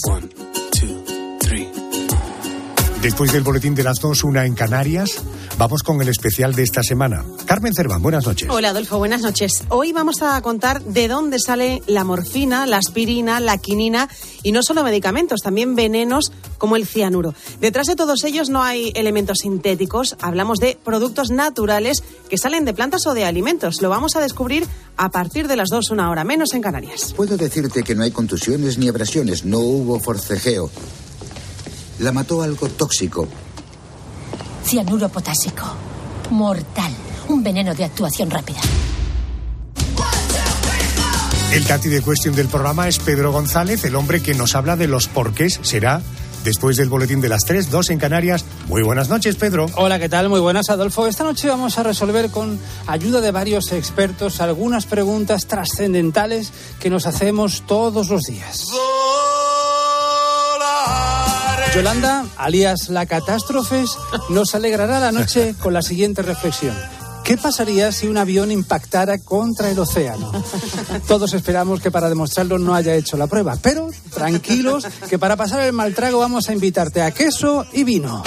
Después 3.00 3.32
del 3.32 3.42
boletín 3.42 3.74
de 3.74 3.82
las 3.84 4.00
dos, 4.00 4.24
una 4.24 4.44
en 4.44 4.54
Canarias, 4.54 5.10
vamos 5.58 5.82
con 5.82 6.00
el 6.02 6.08
especial 6.08 6.54
de 6.54 6.62
esta 6.62 6.82
semana. 6.82 7.24
Carmen 7.44 7.74
Cerván, 7.74 8.02
buenas 8.02 8.26
noches. 8.26 8.48
Hola 8.50 8.70
Adolfo, 8.70 8.98
buenas 8.98 9.22
noches. 9.22 9.64
Hoy 9.68 9.92
vamos 9.92 10.22
a 10.22 10.40
contar 10.42 10.82
de 10.82 11.08
dónde 11.08 11.38
sale 11.38 11.82
la 11.86 12.04
morfina, 12.04 12.66
la 12.66 12.78
aspirina, 12.78 13.40
la 13.40 13.58
quinina 13.58 14.08
y 14.42 14.52
no 14.52 14.62
solo 14.62 14.82
medicamentos, 14.82 15.40
también 15.40 15.74
venenos 15.74 16.32
como 16.58 16.76
el 16.76 16.86
cianuro. 16.86 17.34
Detrás 17.60 17.86
de 17.86 17.96
todos 17.96 18.24
ellos 18.24 18.50
no 18.50 18.62
hay 18.62 18.92
elementos 18.94 19.38
sintéticos, 19.42 20.16
hablamos 20.20 20.58
de 20.58 20.78
productos 20.82 21.30
naturales 21.30 22.02
que 22.28 22.38
salen 22.38 22.64
de 22.64 22.74
plantas 22.74 23.06
o 23.06 23.14
de 23.14 23.24
alimentos. 23.24 23.80
Lo 23.82 23.88
vamos 23.88 24.16
a 24.16 24.20
descubrir 24.20 24.66
a 24.96 25.10
partir 25.10 25.48
de 25.48 25.56
las 25.56 25.68
dos, 25.68 25.90
una 25.90 26.10
hora 26.10 26.24
menos 26.24 26.52
en 26.54 26.62
Canarias. 26.62 27.14
Puedo 27.14 27.36
decirte 27.36 27.82
que 27.82 27.94
no 27.94 28.02
hay 28.02 28.10
contusiones 28.10 28.78
ni 28.78 28.88
abrasiones, 28.88 29.44
no 29.44 29.58
hubo 29.58 30.00
forcejeo. 30.00 30.70
La 31.98 32.12
mató 32.12 32.42
algo 32.42 32.68
tóxico. 32.68 33.26
Cianuro 34.66 35.08
potásico. 35.08 35.64
Mortal. 36.30 36.92
Un 37.28 37.40
veneno 37.44 37.72
de 37.72 37.84
actuación 37.84 38.28
rápida. 38.28 38.58
El 41.52 41.64
Tati 41.64 41.88
de 41.88 42.02
cuestión 42.02 42.34
del 42.34 42.48
programa 42.48 42.88
es 42.88 42.98
Pedro 42.98 43.30
González, 43.30 43.84
el 43.84 43.94
hombre 43.94 44.20
que 44.20 44.34
nos 44.34 44.56
habla 44.56 44.74
de 44.74 44.88
los 44.88 45.06
porqués. 45.06 45.60
Será 45.62 46.02
después 46.42 46.76
del 46.76 46.88
boletín 46.88 47.20
de 47.20 47.28
las 47.28 47.42
tres, 47.42 47.70
dos 47.70 47.90
en 47.90 48.00
Canarias. 48.00 48.44
Muy 48.66 48.82
buenas 48.82 49.08
noches, 49.08 49.36
Pedro. 49.36 49.66
Hola, 49.76 50.00
¿qué 50.00 50.08
tal? 50.08 50.28
Muy 50.28 50.40
buenas, 50.40 50.68
Adolfo. 50.68 51.06
Esta 51.06 51.22
noche 51.22 51.48
vamos 51.48 51.78
a 51.78 51.84
resolver 51.84 52.30
con 52.30 52.58
ayuda 52.88 53.20
de 53.20 53.30
varios 53.30 53.70
expertos 53.70 54.40
algunas 54.40 54.86
preguntas 54.86 55.46
trascendentales 55.46 56.52
que 56.80 56.90
nos 56.90 57.06
hacemos 57.06 57.62
todos 57.68 58.08
los 58.08 58.22
días. 58.22 58.66
Yolanda, 61.76 62.24
alias 62.38 62.88
La 62.88 63.04
Catástrofes, 63.04 63.98
nos 64.30 64.54
alegrará 64.54 64.98
la 64.98 65.12
noche 65.12 65.54
con 65.62 65.74
la 65.74 65.82
siguiente 65.82 66.22
reflexión. 66.22 66.74
¿Qué 67.22 67.36
pasaría 67.36 67.92
si 67.92 68.06
un 68.06 68.16
avión 68.16 68.50
impactara 68.50 69.18
contra 69.18 69.68
el 69.70 69.78
océano? 69.78 70.32
Todos 71.06 71.34
esperamos 71.34 71.82
que 71.82 71.90
para 71.90 72.08
demostrarlo 72.08 72.58
no 72.58 72.74
haya 72.74 72.94
hecho 72.94 73.18
la 73.18 73.26
prueba, 73.26 73.58
pero 73.60 73.90
tranquilos 74.14 74.86
que 75.10 75.18
para 75.18 75.36
pasar 75.36 75.64
el 75.64 75.74
mal 75.74 75.94
trago 75.94 76.18
vamos 76.18 76.48
a 76.48 76.54
invitarte 76.54 77.02
a 77.02 77.10
queso 77.10 77.66
y 77.74 77.84
vino. 77.84 78.22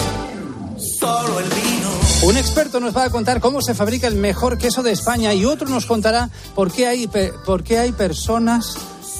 Solo 1.00 1.40
el 1.40 1.50
vino. 1.50 1.90
Un 2.22 2.38
experto 2.38 2.80
nos 2.80 2.96
va 2.96 3.06
a 3.06 3.10
contar 3.10 3.40
cómo 3.40 3.64
se 3.64 3.74
fabrica 3.74 4.06
el 4.06 4.16
mejor 4.16 4.60
queso 4.60 4.84
de 4.84 4.92
España 4.92 5.34
y 5.34 5.46
otro 5.46 5.68
nos 5.70 5.88
contará 5.88 6.30
por 6.54 6.72
qué 6.72 6.86
hay, 6.86 7.10
por 7.48 7.64
qué 7.64 7.80
hay 7.80 7.94
personas, 7.94 8.76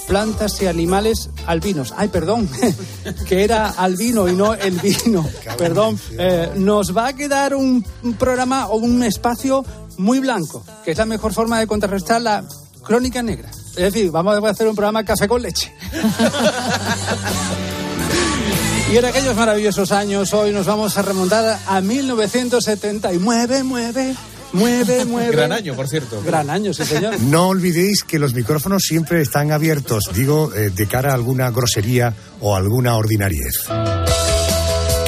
plantas 0.10 0.60
y 0.62 0.66
animales 0.66 1.30
albinos. 1.46 1.94
Ay, 1.96 2.10
perdón, 2.10 2.50
que 3.28 3.44
era 3.44 3.70
albino 3.70 4.28
y 4.28 4.36
no 4.36 4.56
el 4.56 4.80
vino. 4.80 5.26
Perdón, 5.58 6.00
Eh, 6.18 6.52
nos 6.56 6.98
va 6.98 7.08
a 7.08 7.14
quedar 7.14 7.54
un, 7.54 7.86
programa 8.18 8.68
o 8.68 8.78
un 8.78 9.04
espacio 9.04 9.64
muy 9.98 10.20
blanco, 10.20 10.66
que 10.84 10.92
es 10.92 10.98
la 10.98 11.06
mejor 11.06 11.34
forma 11.34 11.60
de 11.60 11.68
contrarrestar 11.68 12.22
la 12.22 12.44
crónica 12.84 13.22
negra. 13.22 13.50
Es 13.52 13.94
decir, 13.94 14.10
vamos 14.10 14.44
a 14.44 14.50
hacer 14.50 14.68
un 14.68 14.76
programa 14.76 15.06
café 15.06 15.28
con 15.28 15.42
leche. 15.42 15.72
Y 18.92 18.98
en 18.98 19.06
aquellos 19.06 19.36
maravillosos 19.36 19.92
años, 19.92 20.34
hoy 20.34 20.52
nos 20.52 20.66
vamos 20.66 20.98
a 20.98 21.04
remontar 21.04 21.60
a 21.68 21.80
1979. 21.80 23.62
Mueve, 23.64 24.16
mueve, 24.54 25.06
mueve. 25.06 25.32
Gran 25.32 25.52
año, 25.52 25.76
por 25.76 25.88
cierto. 25.88 26.22
Gran 26.24 26.50
año, 26.50 26.74
sí, 26.74 26.86
señor. 26.86 27.20
No 27.30 27.48
olvidéis 27.50 28.04
que 28.04 28.20
los 28.20 28.34
micrófonos 28.34 28.84
siempre 28.84 29.22
están 29.22 29.52
abiertos, 29.52 30.06
digo, 30.14 30.54
eh, 30.54 30.70
de 30.70 30.88
cara 30.88 31.12
a 31.12 31.16
alguna 31.16 31.50
grosería 31.52 32.14
o 32.40 32.56
alguna 32.56 32.96
ordinariez. 32.96 33.68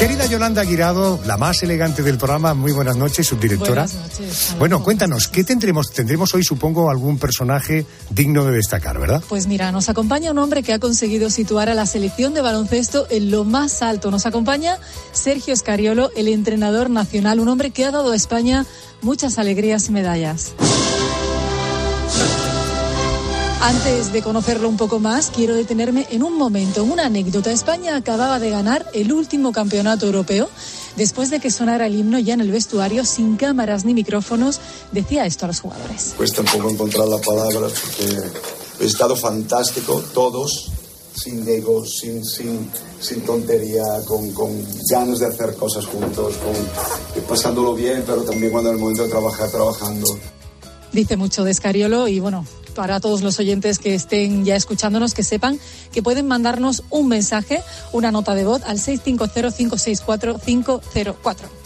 Querida 0.01 0.25
Yolanda 0.25 0.63
Guirado, 0.63 1.19
la 1.27 1.37
más 1.37 1.61
elegante 1.61 2.01
del 2.01 2.17
programa, 2.17 2.55
muy 2.55 2.71
buenas 2.71 2.97
noches, 2.97 3.27
subdirectora. 3.27 3.83
Buenas 3.83 3.93
noches. 3.93 4.55
Bueno, 4.57 4.83
cuéntanos, 4.83 5.27
¿qué 5.27 5.43
tendremos? 5.43 5.91
Tendremos 5.91 6.33
hoy, 6.33 6.43
supongo, 6.43 6.89
algún 6.89 7.19
personaje 7.19 7.85
digno 8.09 8.43
de 8.43 8.53
destacar, 8.53 8.99
¿verdad? 8.99 9.23
Pues 9.29 9.45
mira, 9.45 9.71
nos 9.71 9.89
acompaña 9.89 10.31
un 10.31 10.39
hombre 10.39 10.63
que 10.63 10.73
ha 10.73 10.79
conseguido 10.79 11.29
situar 11.29 11.69
a 11.69 11.75
la 11.75 11.85
selección 11.85 12.33
de 12.33 12.41
baloncesto 12.41 13.05
en 13.11 13.29
lo 13.29 13.43
más 13.43 13.83
alto. 13.83 14.09
Nos 14.09 14.25
acompaña 14.25 14.79
Sergio 15.11 15.53
Escariolo, 15.53 16.09
el 16.15 16.29
entrenador 16.29 16.89
nacional, 16.89 17.39
un 17.39 17.49
hombre 17.49 17.69
que 17.69 17.85
ha 17.85 17.91
dado 17.91 18.11
a 18.11 18.15
España 18.15 18.65
muchas 19.03 19.37
alegrías 19.37 19.87
y 19.89 19.91
medallas. 19.91 20.53
Antes 23.63 24.11
de 24.11 24.23
conocerlo 24.23 24.67
un 24.67 24.75
poco 24.75 24.97
más, 24.97 25.29
quiero 25.29 25.53
detenerme 25.53 26.07
en 26.09 26.23
un 26.23 26.35
momento, 26.35 26.83
una 26.83 27.05
anécdota. 27.05 27.51
España 27.51 27.95
acababa 27.95 28.39
de 28.39 28.49
ganar 28.49 28.87
el 28.91 29.13
último 29.13 29.51
campeonato 29.51 30.07
europeo. 30.07 30.49
Después 30.95 31.29
de 31.29 31.39
que 31.39 31.51
sonara 31.51 31.85
el 31.85 31.93
himno 31.93 32.17
ya 32.17 32.33
en 32.33 32.41
el 32.41 32.49
vestuario, 32.49 33.05
sin 33.05 33.37
cámaras 33.37 33.85
ni 33.85 33.93
micrófonos, 33.93 34.59
decía 34.91 35.27
esto 35.27 35.45
a 35.45 35.49
los 35.49 35.59
jugadores. 35.59 36.15
Cuesta 36.17 36.41
un 36.41 36.47
poco 36.47 36.71
encontrar 36.71 37.07
las 37.07 37.21
palabras 37.21 37.73
porque 37.79 38.15
he 38.79 38.85
estado 38.87 39.15
fantástico, 39.15 40.03
todos, 40.11 40.71
sin 41.15 41.47
ego, 41.47 41.85
sin, 41.85 42.25
sin, 42.25 42.67
sin 42.99 43.21
tontería, 43.21 43.83
con, 44.07 44.31
con 44.31 44.49
ganas 44.89 45.19
de 45.19 45.27
hacer 45.27 45.55
cosas 45.55 45.85
juntos, 45.85 46.33
con, 46.37 47.23
pasándolo 47.25 47.75
bien, 47.75 48.03
pero 48.07 48.23
también 48.23 48.51
cuando 48.51 48.71
es 48.71 48.75
el 48.75 48.81
momento 48.81 49.03
de 49.03 49.09
trabajar, 49.09 49.51
trabajando. 49.51 50.07
Dice 50.93 51.17
mucho 51.17 51.43
de 51.43 51.51
Escariolo 51.51 52.07
y 52.07 52.19
bueno, 52.19 52.45
para 52.75 52.99
todos 52.99 53.21
los 53.21 53.39
oyentes 53.39 53.79
que 53.79 53.95
estén 53.95 54.43
ya 54.45 54.55
escuchándonos, 54.55 55.13
que 55.13 55.23
sepan 55.23 55.59
que 55.91 56.03
pueden 56.03 56.27
mandarnos 56.27 56.83
un 56.89 57.07
mensaje, 57.07 57.61
una 57.93 58.11
nota 58.11 58.35
de 58.35 58.43
voz 58.45 58.61
al 58.63 58.77
650-564-504. 58.77 61.60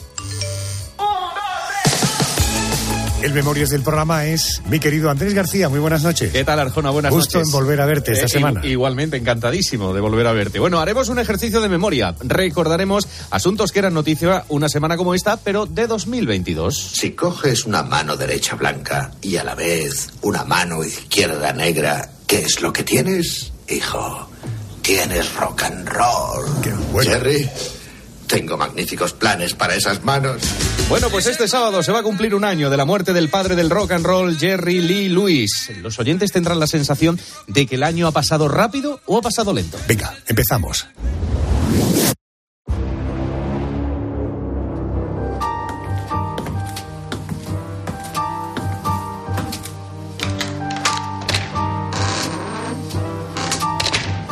El 3.21 3.33
Memorias 3.33 3.69
del 3.71 3.81
programa 3.81 4.25
es 4.25 4.61
mi 4.69 4.79
querido 4.79 5.09
Andrés 5.09 5.33
García. 5.33 5.67
Muy 5.67 5.79
buenas 5.79 6.03
noches. 6.03 6.31
¿Qué 6.31 6.43
tal, 6.43 6.59
Arjona? 6.59 6.91
Buenas 6.91 7.11
Gusto 7.11 7.39
noches. 7.39 7.47
en 7.53 7.59
volver 7.59 7.81
a 7.81 7.85
verte 7.87 8.11
esta 8.11 8.25
Eh, 8.25 8.29
semana. 8.29 8.63
Igualmente, 8.63 9.17
encantadísimo 9.17 9.93
de 9.95 10.01
volver 10.01 10.27
a 10.27 10.31
verte. 10.31 10.59
Bueno, 10.59 10.79
haremos 10.79 11.09
un 11.09 11.17
ejercicio 11.17 11.59
de 11.59 11.67
memoria. 11.67 12.13
Recordaremos 12.21 13.07
asuntos 13.31 13.71
que 13.71 13.79
eran 13.79 13.95
noticia 13.95 14.45
una 14.49 14.69
semana 14.69 14.95
como 14.95 15.15
esta, 15.15 15.37
pero 15.37 15.65
de 15.65 15.87
2022. 15.87 16.77
Si 16.93 17.11
coges 17.11 17.65
una 17.65 17.81
mano 17.81 18.15
derecha 18.15 18.55
blanca 18.55 19.11
y 19.21 19.37
a 19.37 19.43
la 19.43 19.55
vez 19.55 20.09
una 20.21 20.43
mano 20.43 20.83
izquierda 20.83 21.51
negra, 21.51 22.07
¿qué 22.27 22.41
es 22.43 22.61
lo 22.61 22.71
que 22.71 22.83
tienes, 22.83 23.51
hijo? 23.69 24.29
Tienes 24.83 25.33
rock 25.33 25.63
and 25.63 25.87
roll. 25.89 26.45
Jerry, 27.03 27.49
tengo 28.27 28.55
magníficos 28.55 29.13
planes 29.13 29.55
para 29.55 29.73
esas 29.73 30.03
manos. 30.03 30.41
Bueno, 30.87 31.09
pues 31.09 31.25
este 31.25 31.47
sábado 31.47 31.81
se 31.81 31.91
va 31.91 31.99
a 31.99 32.03
cumplir 32.03 32.35
un 32.35 32.45
año 32.45 32.69
de 32.69 32.77
la 32.77 32.85
muerte 32.85 33.11
del 33.11 33.29
padre 33.29 33.55
del 33.55 33.71
rock 33.71 33.93
and 33.93 34.05
roll, 34.05 34.37
Jerry 34.37 34.81
Lee 34.81 35.09
Lewis. 35.09 35.71
Los 35.81 35.97
oyentes 35.97 36.31
tendrán 36.31 36.59
la 36.59 36.67
sensación 36.67 37.19
de 37.47 37.65
que 37.65 37.75
el 37.75 37.83
año 37.83 38.07
ha 38.07 38.11
pasado 38.11 38.47
rápido 38.47 39.01
o 39.07 39.17
ha 39.17 39.21
pasado 39.21 39.51
lento. 39.51 39.79
Venga, 39.87 40.13
empezamos. 40.27 40.87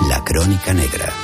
La 0.07 0.23
Crónica 0.23 0.73
Negra. 0.73 1.22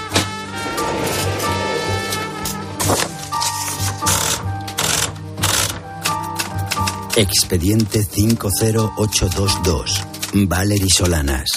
Expediente 7.19 8.05
50822. 8.05 10.47
Valery 10.47 10.89
Solanas. 10.89 11.49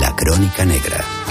La 0.00 0.16
Crónica 0.16 0.64
Negra. 0.64 1.21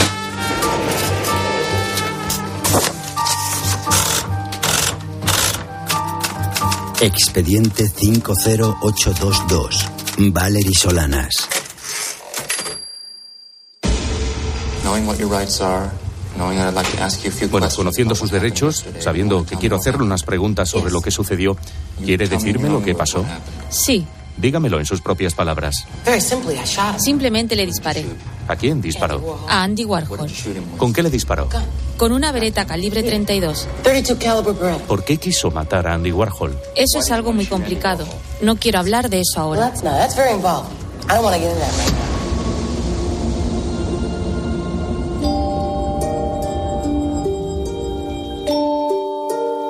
Ask 17.00 17.24
you 17.24 17.30
a 17.30 17.34
few 17.34 17.50
Bueno, 17.50 17.68
conociendo 17.76 18.14
sus 18.14 18.30
derechos, 18.30 18.86
sabiendo 19.00 19.44
que 19.48 19.58
quiero 19.58 19.78
hacerle 19.78 20.04
unas 20.04 20.22
preguntas 20.22 20.70
sobre 20.70 20.92
lo 20.92 21.02
que 21.02 21.10
sucedió, 21.10 21.58
¿quiere 22.06 22.28
decirme 22.28 22.70
lo 22.70 22.84
que 22.84 22.94
pasó? 22.94 23.26
Sí, 23.72 24.06
Dígamelo 24.38 24.80
en 24.80 24.86
sus 24.86 25.02
propias 25.02 25.34
palabras. 25.34 25.86
simplemente 26.98 27.56
le 27.56 27.66
disparé 27.66 28.06
¿A 28.48 28.56
quién 28.56 28.82
disparó? 28.82 29.40
a 29.48 29.64
Andy 29.64 29.86
Warhol 29.86 30.30
¿Con 30.78 30.94
qué 30.94 31.04
le 31.04 31.10
disparó? 31.10 31.48
con 31.98 32.12
una 32.12 32.32
vereta 32.32 32.66
calibre 32.66 33.04
32. 33.04 33.68
¿Por 34.88 35.04
qué 35.04 35.18
quiso 35.18 35.52
matar 35.52 35.86
a 35.86 35.94
Andy 35.94 36.12
Warhol? 36.12 36.58
Eso 36.76 36.98
es 36.98 37.12
algo 37.12 37.32
muy 37.32 37.46
complicado. 37.46 38.08
No 38.42 38.56
quiero 38.56 38.80
hablar 38.80 39.08
de 39.08 39.22
eso 39.22 39.40
ahora. 39.40 39.72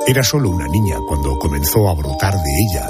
Era 0.07 0.23
solo 0.23 0.49
una 0.49 0.67
niña 0.67 0.97
cuando 1.07 1.37
comenzó 1.37 1.87
a 1.87 1.93
brotar 1.93 2.33
de 2.33 2.49
ella 2.69 2.87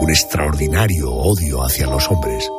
un 0.00 0.08
extraordinario 0.08 1.12
odio 1.12 1.62
hacia 1.62 1.86
los 1.86 2.10
hombres. 2.10 2.50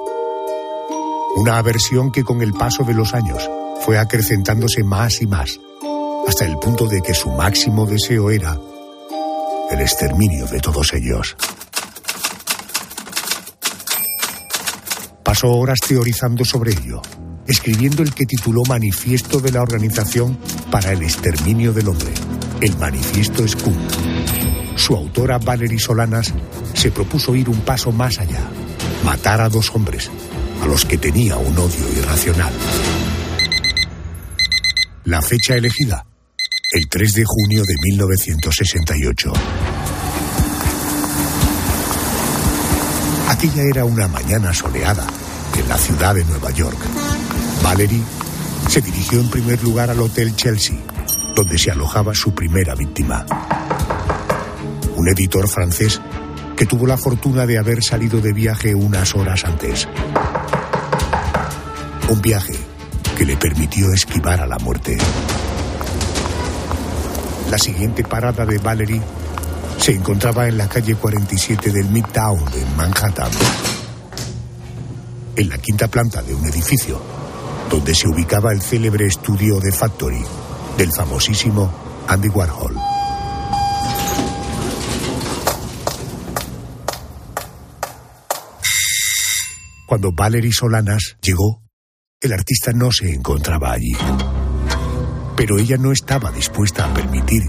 Una 1.36 1.58
aversión 1.58 2.12
que 2.12 2.24
con 2.24 2.42
el 2.42 2.54
paso 2.54 2.84
de 2.84 2.94
los 2.94 3.16
años 3.16 3.50
fue 3.82 3.98
acrecentándose 3.98 4.84
más 4.84 5.22
y 5.22 5.28
más, 5.28 5.60
hasta 6.28 6.46
el 6.46 6.58
punto 6.60 6.86
de 6.86 7.02
que 7.02 7.16
su 7.16 7.30
máximo 7.32 7.88
deseo 7.88 8.30
era 8.30 8.60
el 9.72 9.82
exterminio 9.82 10.46
de 10.46 10.60
todos 10.60 10.94
ellos. 10.94 11.36
Pasó 15.24 15.52
horas 15.52 15.80
teorizando 15.88 16.46
sobre 16.46 16.74
ello, 16.74 17.02
escribiendo 17.48 18.04
el 18.04 18.14
que 18.14 18.28
tituló 18.28 18.62
Manifiesto 18.68 19.40
de 19.40 19.52
la 19.52 19.64
Organización 19.64 20.38
para 20.70 20.92
el 20.92 21.02
Exterminio 21.02 21.74
del 21.74 21.88
Hombre, 21.88 22.14
el 22.62 22.78
Manifiesto 22.78 23.48
Scum. 23.48 23.78
Su 24.76 24.96
autora, 24.96 25.38
Valery 25.38 25.80
Solanas, 25.80 26.34
se 26.74 26.92
propuso 26.92 27.36
ir 27.36 27.50
un 27.50 27.62
paso 27.62 27.92
más 27.92 28.20
allá, 28.20 28.42
matar 29.04 29.42
a 29.42 29.50
dos 29.50 29.72
hombres, 29.76 30.10
a 30.62 30.66
los 30.66 30.86
que 30.86 30.98
tenía 30.98 31.38
un 31.38 31.58
odio 31.58 31.92
irracional. 31.98 32.54
La 35.06 35.22
fecha 35.22 35.56
elegida, 35.56 36.06
el 36.72 36.88
3 36.88 37.14
de 37.14 37.24
junio 37.26 37.64
de 37.64 37.76
1968. 37.82 39.34
Aquella 43.30 43.64
era 43.64 43.86
una 43.86 44.08
mañana 44.08 44.54
soleada 44.54 45.06
en 45.58 45.68
la 45.68 45.78
ciudad 45.78 46.16
de 46.16 46.24
Nueva 46.26 46.52
York. 46.52 46.78
Valerie 47.64 48.04
se 48.70 48.82
dirigió 48.82 49.20
en 49.20 49.30
primer 49.30 49.62
lugar 49.64 49.90
al 49.90 50.00
Hotel 50.00 50.36
Chelsea, 50.36 50.78
donde 51.36 51.58
se 51.58 51.72
alojaba 51.72 52.14
su 52.14 52.34
primera 52.34 52.76
víctima. 52.76 53.26
Un 55.02 55.10
editor 55.10 55.50
francés 55.50 56.00
que 56.56 56.68
tuvo 56.68 56.86
la 56.86 56.96
fortuna 56.96 57.48
de 57.48 57.58
haber 57.58 57.84
salido 57.84 58.22
de 58.22 58.34
viaje 58.34 58.76
unas 58.76 59.16
horas 59.16 59.44
antes. 59.46 59.88
Un 62.08 62.22
viaje 62.22 62.54
que 63.18 63.26
le 63.26 63.36
permitió 63.36 63.92
esquivar 63.92 64.40
a 64.42 64.46
la 64.46 64.60
muerte. 64.60 64.96
La 67.50 67.58
siguiente 67.58 68.04
parada 68.04 68.46
de 68.46 68.60
Valerie 68.60 69.02
se 69.80 69.96
encontraba 69.96 70.48
en 70.48 70.60
la 70.60 70.70
calle 70.70 70.94
47 70.94 71.72
del 71.72 71.90
Midtown, 71.90 72.44
en 72.54 72.78
Manhattan. 72.78 73.32
En 75.36 75.50
la 75.50 75.58
quinta 75.58 75.88
planta 75.88 76.22
de 76.22 76.36
un 76.36 76.46
edificio, 76.46 77.02
donde 77.72 77.96
se 77.96 78.08
ubicaba 78.08 78.52
el 78.52 78.62
célebre 78.62 79.08
estudio 79.08 79.60
de 79.60 79.72
Factory 79.72 80.24
del 80.78 80.92
famosísimo 80.96 81.74
Andy 82.08 82.28
Warhol. 82.28 83.01
Cuando 89.92 90.14
Valerie 90.14 90.54
Solanas 90.54 91.18
llegó, 91.22 91.64
el 92.22 92.32
artista 92.32 92.72
no 92.72 92.94
se 92.94 93.14
encontraba 93.14 93.74
allí. 93.74 93.92
Pero 95.36 95.60
ella 95.60 95.76
no 95.76 95.92
estaba 95.92 96.32
dispuesta 96.32 96.86
a 96.86 96.94
permitir 96.94 97.42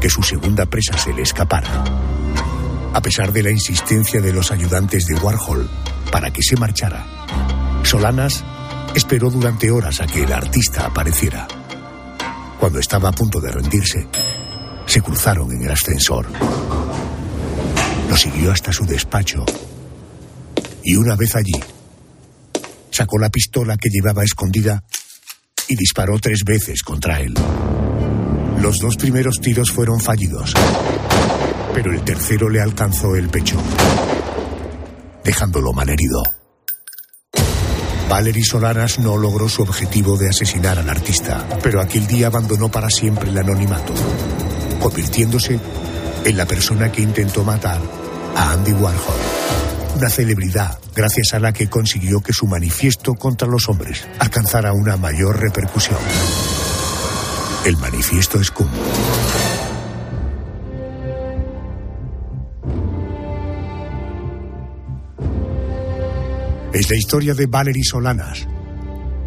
que 0.00 0.10
su 0.10 0.20
segunda 0.24 0.66
presa 0.66 0.98
se 0.98 1.12
le 1.12 1.22
escapara. 1.22 1.84
A 2.92 3.00
pesar 3.00 3.32
de 3.32 3.44
la 3.44 3.52
insistencia 3.52 4.20
de 4.20 4.32
los 4.32 4.50
ayudantes 4.50 5.06
de 5.06 5.14
Warhol 5.14 5.70
para 6.10 6.32
que 6.32 6.42
se 6.42 6.56
marchara, 6.56 7.06
Solanas 7.84 8.44
esperó 8.96 9.30
durante 9.30 9.70
horas 9.70 10.00
a 10.00 10.08
que 10.08 10.24
el 10.24 10.32
artista 10.32 10.86
apareciera. 10.86 11.46
Cuando 12.58 12.80
estaba 12.80 13.10
a 13.10 13.12
punto 13.12 13.38
de 13.38 13.52
rendirse, 13.52 14.08
se 14.86 15.00
cruzaron 15.00 15.52
en 15.52 15.62
el 15.62 15.70
ascensor. 15.70 16.26
Lo 18.10 18.16
siguió 18.16 18.50
hasta 18.50 18.72
su 18.72 18.84
despacho 18.84 19.44
y 20.82 20.96
una 20.96 21.14
vez 21.16 21.34
allí, 21.36 21.54
sacó 22.94 23.18
la 23.18 23.28
pistola 23.28 23.76
que 23.76 23.88
llevaba 23.90 24.22
escondida 24.22 24.84
y 25.66 25.74
disparó 25.74 26.18
tres 26.20 26.44
veces 26.44 26.82
contra 26.82 27.20
él. 27.20 27.34
Los 28.60 28.78
dos 28.78 28.96
primeros 28.96 29.40
tiros 29.40 29.72
fueron 29.72 30.00
fallidos, 30.00 30.54
pero 31.74 31.92
el 31.92 32.02
tercero 32.04 32.48
le 32.48 32.60
alcanzó 32.60 33.16
el 33.16 33.28
pecho, 33.28 33.60
dejándolo 35.24 35.72
malherido. 35.72 36.22
Valery 38.08 38.44
Solanas 38.44 39.00
no 39.00 39.16
logró 39.16 39.48
su 39.48 39.62
objetivo 39.62 40.16
de 40.16 40.28
asesinar 40.28 40.78
al 40.78 40.88
artista, 40.88 41.48
pero 41.64 41.80
aquel 41.80 42.06
día 42.06 42.28
abandonó 42.28 42.70
para 42.70 42.90
siempre 42.90 43.28
el 43.28 43.38
anonimato, 43.38 43.92
convirtiéndose 44.80 45.58
en 46.24 46.36
la 46.36 46.46
persona 46.46 46.92
que 46.92 47.02
intentó 47.02 47.42
matar 47.42 47.80
a 48.36 48.52
Andy 48.52 48.72
Warhol. 48.72 49.43
Una 49.96 50.10
celebridad 50.10 50.78
gracias 50.94 51.34
a 51.34 51.38
la 51.38 51.52
que 51.52 51.68
consiguió 51.68 52.20
que 52.20 52.32
su 52.32 52.46
manifiesto 52.46 53.14
contra 53.14 53.46
los 53.46 53.68
hombres 53.68 54.06
alcanzara 54.18 54.72
una 54.72 54.96
mayor 54.96 55.40
repercusión. 55.40 55.98
El 57.64 57.76
manifiesto 57.76 58.42
Scum. 58.42 58.68
Es 66.72 66.90
la 66.90 66.96
historia 66.96 67.34
de 67.34 67.46
Valerie 67.46 67.84
Solanas, 67.84 68.48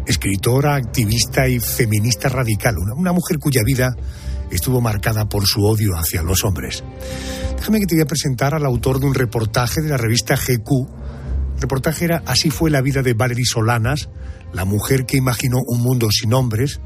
escritora, 0.06 0.74
activista 0.74 1.48
y 1.48 1.58
feminista 1.60 2.28
radical, 2.28 2.76
una, 2.76 3.12
mujer 3.12 3.38
cuya 3.38 3.62
vida 3.64 3.96
estuvo 4.50 4.80
marcada 4.80 5.28
por 5.28 5.46
su 5.46 5.64
odio 5.64 5.94
hacia 5.94 6.22
los 6.22 6.44
hombres. 6.44 6.84
Déjame 7.56 7.80
que 7.80 7.86
te 7.86 7.94
voy 7.96 8.02
a 8.02 8.06
presentar 8.06 8.54
al 8.54 8.64
autor 8.64 9.00
de 9.00 9.06
un 9.06 9.14
reportaje 9.14 9.80
de 9.80 9.88
la 9.88 9.96
revista 9.96 10.36
GQ. 10.36 10.70
El 11.56 11.60
reportaje 11.60 12.04
era 12.04 12.22
Así 12.26 12.50
fue 12.50 12.70
la 12.70 12.80
vida 12.80 13.02
de 13.02 13.14
Valerie 13.14 13.44
Solanas, 13.44 14.08
la 14.52 14.64
mujer 14.64 15.06
que 15.06 15.16
imaginó 15.16 15.58
un 15.66 15.82
mundo 15.82 16.08
sin 16.10 16.32
hombres, 16.32 16.80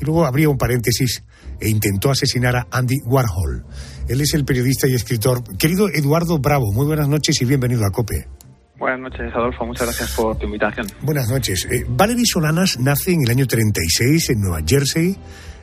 y 0.00 0.04
luego 0.04 0.24
abría 0.24 0.48
un 0.48 0.58
paréntesis 0.58 1.24
e 1.60 1.68
intentó 1.68 2.10
asesinar 2.10 2.56
a 2.56 2.66
Andy 2.70 2.96
Warhol. 3.04 3.64
Él 4.08 4.20
es 4.20 4.34
el 4.34 4.44
periodista 4.44 4.86
y 4.88 4.94
escritor. 4.94 5.42
Querido 5.58 5.88
Eduardo 5.88 6.38
Bravo, 6.38 6.72
muy 6.72 6.86
buenas 6.86 7.08
noches 7.08 7.40
y 7.42 7.44
bienvenido 7.44 7.84
a 7.84 7.90
COPE. 7.90 8.28
Buenas 8.78 9.00
noches, 9.00 9.34
Adolfo. 9.34 9.66
Muchas 9.66 9.88
gracias 9.88 10.12
por 10.12 10.38
tu 10.38 10.46
invitación. 10.46 10.86
Buenas 11.02 11.28
noches. 11.28 11.66
Eh, 11.70 11.84
Valerie 11.88 12.24
Solanas 12.24 12.78
nace 12.78 13.12
en 13.12 13.22
el 13.24 13.30
año 13.30 13.46
36 13.46 14.30
en 14.30 14.40
Nueva 14.40 14.60
Jersey. 14.64 15.16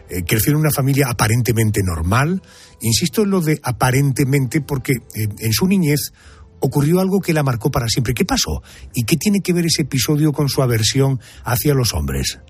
Eh, 0.10 0.24
creció 0.28 0.54
en 0.54 0.60
una 0.60 0.72
familia 0.72 1.08
aparentemente 1.10 1.82
normal. 1.84 2.42
Insisto 2.82 3.24
en 3.24 3.32
lo 3.32 3.42
de 3.42 3.60
aparentemente 3.64 4.62
porque 4.62 4.94
eh, 4.94 5.28
en 5.40 5.54
su 5.54 5.68
niñez 5.68 6.12
ocurrió 6.60 7.00
algo 7.00 7.20
que 7.20 7.34
la 7.34 7.44
marcó 7.44 7.72
para 7.72 7.88
siempre. 7.88 8.14
¿Qué 8.14 8.26
pasó? 8.26 8.62
¿Y 8.94 9.06
qué 9.06 9.18
tiene 9.18 9.40
que 9.44 9.54
ver 9.54 9.66
ese 9.66 9.84
episodio 9.84 10.32
con 10.32 10.50
su 10.50 10.62
aversión 10.62 11.20
hacia 11.44 11.74
los 11.74 11.94
hombres? 11.94 12.42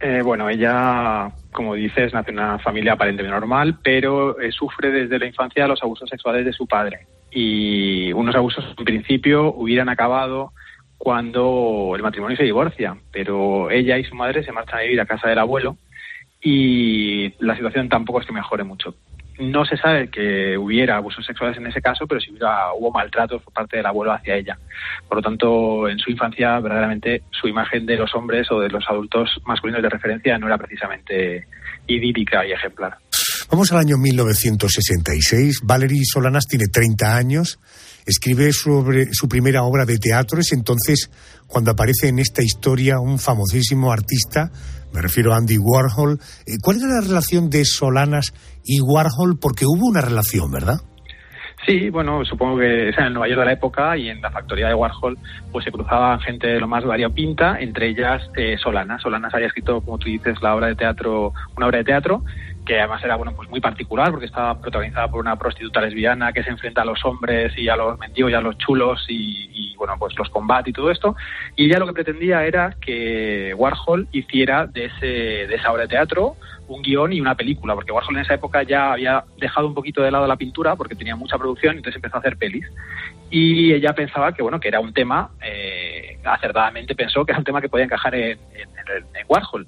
Eh, 0.00 0.22
bueno, 0.22 0.48
ella, 0.48 1.30
como 1.52 1.74
dices, 1.74 2.14
nace 2.14 2.30
en 2.30 2.38
una 2.38 2.58
familia 2.58 2.94
aparentemente 2.94 3.38
normal, 3.38 3.78
pero 3.82 4.40
eh, 4.40 4.50
sufre 4.50 4.90
desde 4.90 5.18
la 5.18 5.26
infancia 5.26 5.68
los 5.68 5.82
abusos 5.82 6.08
sexuales 6.08 6.44
de 6.44 6.52
su 6.52 6.66
padre. 6.66 7.06
Y 7.30 8.12
unos 8.12 8.34
abusos, 8.34 8.64
en 8.78 8.84
principio, 8.84 9.52
hubieran 9.52 9.88
acabado 9.88 10.52
cuando 10.96 11.92
el 11.94 12.02
matrimonio 12.02 12.36
se 12.36 12.44
divorcia, 12.44 12.96
pero 13.12 13.70
ella 13.70 13.98
y 13.98 14.04
su 14.04 14.14
madre 14.14 14.42
se 14.42 14.52
marchan 14.52 14.80
a 14.80 14.82
vivir 14.82 15.00
a 15.00 15.06
casa 15.06 15.28
del 15.28 15.38
abuelo 15.38 15.76
y 16.42 17.32
la 17.44 17.54
situación 17.54 17.88
tampoco 17.88 18.20
es 18.20 18.26
que 18.26 18.32
mejore 18.32 18.64
mucho. 18.64 18.94
No 19.38 19.64
se 19.64 19.76
sabe 19.78 20.10
que 20.10 20.58
hubiera 20.58 20.96
abusos 20.96 21.24
sexuales 21.24 21.56
en 21.56 21.66
ese 21.66 21.80
caso, 21.80 22.06
pero 22.06 22.20
sí 22.20 22.30
hubiera, 22.30 22.74
hubo 22.74 22.90
maltratos 22.90 23.42
por 23.42 23.54
parte 23.54 23.78
del 23.78 23.86
abuelo 23.86 24.12
hacia 24.12 24.36
ella. 24.36 24.58
Por 25.08 25.16
lo 25.16 25.22
tanto, 25.22 25.88
en 25.88 25.98
su 25.98 26.10
infancia, 26.10 26.60
verdaderamente, 26.60 27.22
su 27.30 27.48
imagen 27.48 27.86
de 27.86 27.96
los 27.96 28.14
hombres 28.14 28.50
o 28.50 28.60
de 28.60 28.68
los 28.68 28.84
adultos 28.88 29.30
masculinos 29.46 29.82
de 29.82 29.88
referencia 29.88 30.36
no 30.38 30.46
era 30.46 30.58
precisamente 30.58 31.46
idílica 31.86 32.46
y 32.46 32.52
ejemplar. 32.52 32.98
Vamos 33.50 33.72
al 33.72 33.78
año 33.78 33.96
1966. 33.98 35.60
Valerie 35.64 36.02
Solanas 36.04 36.46
tiene 36.46 36.66
30 36.66 37.16
años. 37.16 37.58
Escribe 38.06 38.52
sobre 38.52 39.12
su 39.12 39.28
primera 39.28 39.62
obra 39.64 39.84
de 39.84 39.98
teatro. 39.98 40.38
Es 40.40 40.52
entonces 40.52 41.10
cuando 41.46 41.72
aparece 41.72 42.08
en 42.08 42.20
esta 42.20 42.42
historia 42.42 43.00
un 43.00 43.18
famosísimo 43.18 43.90
artista, 43.90 44.52
me 44.92 45.02
refiero 45.02 45.32
a 45.32 45.36
Andy 45.36 45.58
Warhol. 45.58 46.18
¿Cuál 46.62 46.76
era 46.78 47.00
la 47.00 47.00
relación 47.00 47.50
de 47.50 47.64
Solanas 47.64 48.32
y 48.64 48.80
Warhol? 48.80 49.38
Porque 49.40 49.64
hubo 49.66 49.86
una 49.86 50.00
relación, 50.00 50.50
¿verdad? 50.50 50.80
Sí, 51.66 51.90
bueno, 51.90 52.24
supongo 52.24 52.58
que 52.58 52.88
es 52.88 52.98
en 52.98 53.04
el 53.04 53.12
Nueva 53.12 53.28
York 53.28 53.40
de 53.40 53.46
la 53.46 53.52
época 53.52 53.96
y 53.96 54.08
en 54.08 54.20
la 54.22 54.30
factoría 54.30 54.68
de 54.68 54.74
Warhol 54.74 55.18
pues 55.52 55.64
se 55.64 55.70
cruzaban 55.70 56.18
gente 56.20 56.46
de 56.46 56.58
lo 56.58 56.66
más 56.66 56.84
variopinta, 56.84 57.60
entre 57.60 57.90
ellas 57.90 58.22
eh, 58.34 58.56
Solanas. 58.56 59.02
Solanas 59.02 59.34
había 59.34 59.48
escrito, 59.48 59.80
como 59.82 59.98
tú 59.98 60.08
dices, 60.08 60.40
la 60.40 60.54
obra 60.54 60.68
de 60.68 60.74
teatro, 60.74 61.32
una 61.56 61.66
obra 61.66 61.78
de 61.78 61.84
teatro 61.84 62.22
que 62.70 62.78
además 62.78 63.02
era 63.02 63.16
bueno 63.16 63.32
pues 63.34 63.48
muy 63.50 63.60
particular 63.60 64.12
porque 64.12 64.26
estaba 64.26 64.60
protagonizada 64.60 65.10
por 65.10 65.20
una 65.20 65.34
prostituta 65.34 65.80
lesbiana 65.80 66.32
que 66.32 66.44
se 66.44 66.50
enfrenta 66.50 66.82
a 66.82 66.84
los 66.84 67.04
hombres 67.04 67.52
y 67.58 67.68
a 67.68 67.74
los 67.74 67.98
mendigos 67.98 68.30
y 68.30 68.34
a 68.34 68.40
los 68.40 68.56
chulos 68.58 69.04
y, 69.08 69.50
y 69.52 69.76
bueno 69.76 69.96
pues 69.98 70.16
los 70.16 70.30
combate 70.30 70.70
y 70.70 70.72
todo 70.72 70.88
esto 70.88 71.16
y 71.56 71.64
ella 71.64 71.80
lo 71.80 71.86
que 71.88 71.94
pretendía 71.94 72.44
era 72.44 72.76
que 72.80 73.52
Warhol 73.56 74.06
hiciera 74.12 74.68
de 74.68 74.84
ese 74.84 75.06
de 75.48 75.54
esa 75.56 75.72
obra 75.72 75.82
de 75.82 75.88
teatro 75.88 76.36
un 76.70 76.82
guion 76.82 77.12
y 77.12 77.20
una 77.20 77.34
película, 77.34 77.74
porque 77.74 77.90
Warhol 77.90 78.16
en 78.16 78.22
esa 78.22 78.34
época 78.34 78.62
ya 78.62 78.92
había 78.92 79.24
dejado 79.38 79.66
un 79.66 79.74
poquito 79.74 80.02
de 80.02 80.10
lado 80.10 80.26
la 80.26 80.36
pintura 80.36 80.76
porque 80.76 80.94
tenía 80.94 81.16
mucha 81.16 81.36
producción, 81.36 81.76
entonces 81.76 81.96
empezó 81.96 82.16
a 82.16 82.20
hacer 82.20 82.36
pelis. 82.36 82.64
Y 83.28 83.72
ella 83.72 83.92
pensaba 83.92 84.32
que 84.32 84.42
bueno 84.42 84.60
que 84.60 84.68
era 84.68 84.80
un 84.80 84.92
tema, 84.92 85.30
eh, 85.42 85.89
acertadamente 86.24 86.94
pensó 86.94 87.24
que 87.24 87.32
era 87.32 87.38
un 87.38 87.44
tema 87.44 87.60
que 87.60 87.68
podía 87.68 87.84
encajar 87.84 88.14
en, 88.14 88.38
en, 88.52 88.68
en, 89.14 89.26
Warhol. 89.28 89.66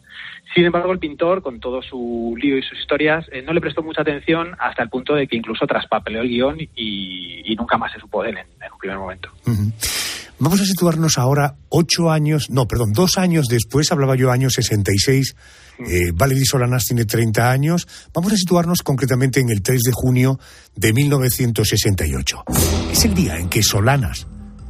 Sin 0.54 0.64
embargo, 0.64 0.92
el 0.92 0.98
pintor, 0.98 1.42
con 1.42 1.60
todo 1.60 1.82
su 1.82 2.34
lío 2.40 2.58
y 2.58 2.62
sus 2.62 2.78
historias, 2.78 3.26
eh, 3.32 3.42
no 3.42 3.52
le 3.52 3.60
prestó 3.60 3.82
mucha 3.82 4.02
atención 4.02 4.54
hasta 4.58 4.82
el 4.82 4.88
punto 4.88 5.14
de 5.14 5.26
que 5.26 5.36
incluso 5.36 5.66
traspapeleó 5.66 6.22
el 6.22 6.28
guion 6.28 6.60
y, 6.60 7.42
y 7.44 7.56
nunca 7.56 7.78
más 7.78 7.92
se 7.92 8.00
supo 8.00 8.22
de 8.22 8.30
él 8.30 8.38
en, 8.38 8.46
en 8.64 8.72
un 8.72 8.78
primer 8.78 8.98
momento. 8.98 9.30
Uh 9.46 9.50
-huh. 9.50 10.22
Vamos 10.42 10.60
a 10.60 10.64
situarnos 10.64 11.18
ahora 11.18 11.54
ocho 11.68 12.10
años, 12.10 12.50
no, 12.50 12.66
perdón, 12.66 12.92
dos 12.92 13.16
años 13.16 13.46
después, 13.46 13.92
hablaba 13.92 14.16
yo 14.16 14.32
año 14.32 14.50
66, 14.50 15.36
eh, 15.78 16.10
Valerie 16.12 16.44
Solanas 16.44 16.84
tiene 16.84 17.04
30 17.04 17.48
años. 17.48 17.86
Vamos 18.12 18.32
a 18.32 18.36
situarnos 18.36 18.82
concretamente 18.82 19.38
en 19.38 19.50
el 19.50 19.62
3 19.62 19.80
de 19.82 19.92
junio 19.92 20.40
de 20.74 20.92
1968. 20.92 22.44
Es 22.90 23.04
el 23.04 23.14
día 23.14 23.38
en 23.38 23.48
que 23.48 23.62
Solanas 23.62 24.26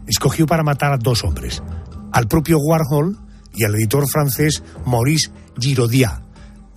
escogió 0.07 0.47
para 0.47 0.63
matar 0.63 0.93
a 0.93 0.99
dos 0.99 1.25
hombres, 1.25 1.63
al 2.13 2.29
propio 2.29 2.59
Warhol 2.59 3.17
y 3.55 3.65
al 3.65 3.75
editor 3.75 4.09
francés 4.09 4.63
Maurice 4.87 5.31
Giraudiat. 5.59 6.23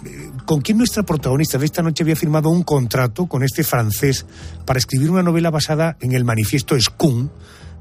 Eh, 0.05 0.29
con 0.45 0.61
quien 0.61 0.77
nuestra 0.77 1.03
protagonista 1.03 1.57
de 1.57 1.65
esta 1.65 1.81
noche 1.81 2.03
había 2.03 2.15
firmado 2.15 2.49
un 2.49 2.63
contrato 2.63 3.25
con 3.27 3.43
este 3.43 3.63
francés 3.63 4.25
para 4.65 4.77
escribir 4.77 5.09
una 5.09 5.23
novela 5.23 5.49
basada 5.49 5.97
en 6.01 6.13
el 6.13 6.25
manifiesto 6.25 6.79
Scum, 6.79 7.29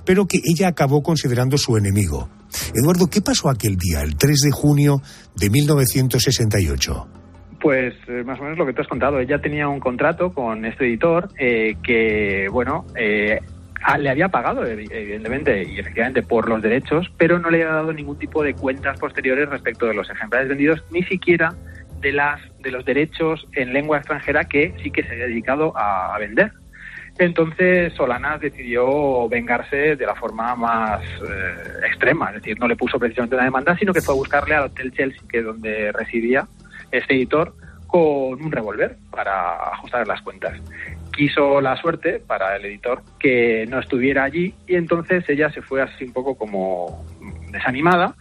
pero 0.07 0.27
que 0.27 0.41
ella 0.45 0.69
acabó 0.69 1.03
considerando 1.03 1.59
su 1.59 1.77
enemigo. 1.77 2.29
Eduardo, 2.75 3.09
¿qué 3.09 3.21
pasó 3.21 3.49
aquel 3.49 3.77
día, 3.77 4.03
el 4.03 4.17
3 4.17 4.41
de 4.45 4.51
junio 4.53 5.03
de 5.37 5.51
1968? 5.51 7.09
Pues 7.61 7.95
eh, 8.09 8.23
más 8.25 8.39
o 8.39 8.43
menos 8.43 8.59
lo 8.59 8.67
que 8.67 8.75
tú 8.75 8.83
has 8.83 8.89
contado. 8.89 9.19
Ella 9.19 9.41
tenía 9.41 9.69
un 9.69 9.81
contrato 9.81 10.33
con 10.33 10.65
este 10.65 10.87
editor 10.87 11.29
eh, 11.39 11.77
que, 11.83 12.47
bueno, 12.51 12.85
le 13.99 14.11
había 14.11 14.29
pagado, 14.29 14.65
evidentemente 14.67 15.65
y 15.65 15.79
efectivamente, 15.79 16.23
por 16.23 16.49
los 16.49 16.63
derechos, 16.63 17.13
pero 17.19 17.39
no 17.39 17.51
le 17.51 17.63
había 17.63 17.75
dado 17.75 17.93
ningún 17.93 18.19
tipo 18.19 18.43
de 18.43 18.55
cuentas 18.55 18.99
posteriores 18.99 19.49
respecto 19.49 19.87
de 19.87 19.95
los 19.95 20.09
ejemplares 20.11 20.49
vendidos, 20.49 20.85
ni 20.91 21.03
siquiera 21.03 21.55
de, 22.01 22.13
las, 22.13 22.41
de 22.61 22.71
los 22.71 22.85
derechos 22.85 23.47
en 23.53 23.73
lengua 23.73 23.99
extranjera 23.99 24.45
que 24.45 24.75
sí 24.83 24.91
que 24.91 25.03
se 25.03 25.13
había 25.13 25.27
dedicado 25.27 25.77
a, 25.77 26.15
a 26.15 26.19
vender. 26.19 26.53
Entonces 27.19 27.93
Solanas 27.93 28.41
decidió 28.41 29.29
vengarse 29.29 29.95
de 29.97 30.07
la 30.07 30.15
forma 30.17 30.57
más 30.57 31.01
eh, 31.03 31.87
extrema, 31.87 32.31
es 32.31 32.37
decir, 32.37 32.59
no 32.59 32.67
le 32.67 32.75
puso 32.77 32.99
precisamente 32.99 33.37
una 33.37 33.45
demanda, 33.45 33.77
sino 33.79 33.93
que 33.93 34.01
fue 34.01 34.15
a 34.15 34.17
buscarle 34.17 34.55
al 34.57 34.65
Hotel 34.65 34.93
Chelsea, 34.93 35.23
que 35.29 35.39
es 35.39 35.45
donde 35.45 35.93
residía 35.93 36.49
este 36.91 37.15
editor, 37.15 37.55
con 37.95 38.43
un 38.43 38.51
revólver 38.51 38.97
para 39.09 39.53
ajustar 39.73 40.05
las 40.05 40.21
cuentas. 40.21 40.61
Quiso 41.17 41.61
la 41.61 41.77
suerte 41.77 42.19
para 42.19 42.57
el 42.57 42.65
editor 42.65 43.03
que 43.21 43.67
no 43.69 43.79
estuviera 43.79 44.25
allí 44.25 44.53
y 44.67 44.75
entonces 44.75 45.23
ella 45.29 45.49
se 45.53 45.63
fue 45.63 45.81
así 45.81 46.03
un 46.03 46.13
poco 46.13 46.35
como 46.35 47.05
desanimada 47.53 48.17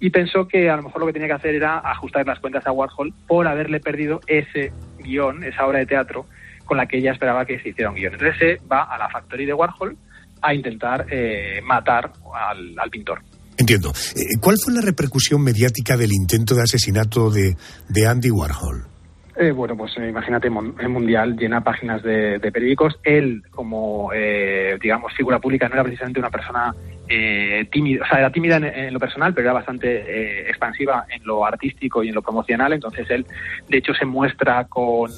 y 0.00 0.08
pensó 0.08 0.48
que 0.48 0.70
a 0.70 0.76
lo 0.76 0.84
mejor 0.84 1.02
lo 1.02 1.06
que 1.08 1.12
tenía 1.12 1.28
que 1.28 1.34
hacer 1.34 1.54
era 1.54 1.76
ajustar 1.78 2.26
las 2.26 2.38
cuentas 2.38 2.66
a 2.66 2.72
Warhol 2.72 3.12
por 3.26 3.46
haberle 3.46 3.80
perdido 3.80 4.22
ese 4.26 4.72
guion, 4.98 5.44
esa 5.44 5.66
obra 5.66 5.80
de 5.80 5.84
teatro 5.84 6.24
con 6.64 6.78
la 6.78 6.86
que 6.86 6.96
ella 6.96 7.12
esperaba 7.12 7.44
que 7.44 7.60
se 7.60 7.68
hiciera 7.68 7.90
un 7.90 7.96
guion. 7.96 8.14
Entonces 8.14 8.38
se 8.38 8.66
va 8.66 8.84
a 8.84 8.96
la 8.96 9.10
factoría 9.10 9.48
de 9.48 9.52
Warhol 9.52 9.94
a 10.40 10.54
intentar 10.54 11.04
eh, 11.10 11.60
matar 11.62 12.12
al, 12.34 12.74
al 12.78 12.88
pintor. 12.88 13.20
Entiendo. 13.58 13.92
Eh, 14.16 14.38
¿Cuál 14.40 14.56
fue 14.64 14.72
la 14.72 14.80
repercusión 14.80 15.42
mediática 15.42 15.98
del 15.98 16.14
intento 16.14 16.54
de 16.54 16.62
asesinato 16.62 17.30
de, 17.30 17.54
de 17.90 18.06
Andy 18.06 18.30
Warhol? 18.30 18.97
Eh, 19.40 19.52
bueno, 19.52 19.76
pues 19.76 19.96
eh, 19.98 20.08
imagínate, 20.08 20.48
el 20.48 20.88
Mundial 20.88 21.36
llena 21.36 21.62
páginas 21.62 22.02
de, 22.02 22.40
periódicos. 22.52 22.98
Él, 23.04 23.44
como, 23.52 24.10
eh, 24.12 24.76
digamos, 24.82 25.14
figura 25.14 25.38
pública, 25.38 25.68
no 25.68 25.74
era 25.74 25.84
precisamente 25.84 26.18
una 26.18 26.30
persona 26.30 26.74
eh, 27.08 27.68
tímida, 27.70 28.02
o 28.02 28.08
sea, 28.08 28.18
era 28.18 28.32
tímida 28.32 28.56
en, 28.56 28.92
lo 28.92 28.98
personal, 28.98 29.32
pero 29.32 29.46
era 29.46 29.52
bastante 29.52 29.88
eh, 29.88 30.48
expansiva 30.48 31.06
en 31.08 31.24
lo 31.24 31.46
artístico 31.46 32.02
y 32.02 32.08
en 32.08 32.16
lo 32.16 32.22
promocional. 32.22 32.72
Entonces 32.72 33.08
él, 33.10 33.26
de 33.68 33.78
hecho, 33.78 33.94
se 33.94 34.06
muestra 34.06 34.64
con, 34.64 35.08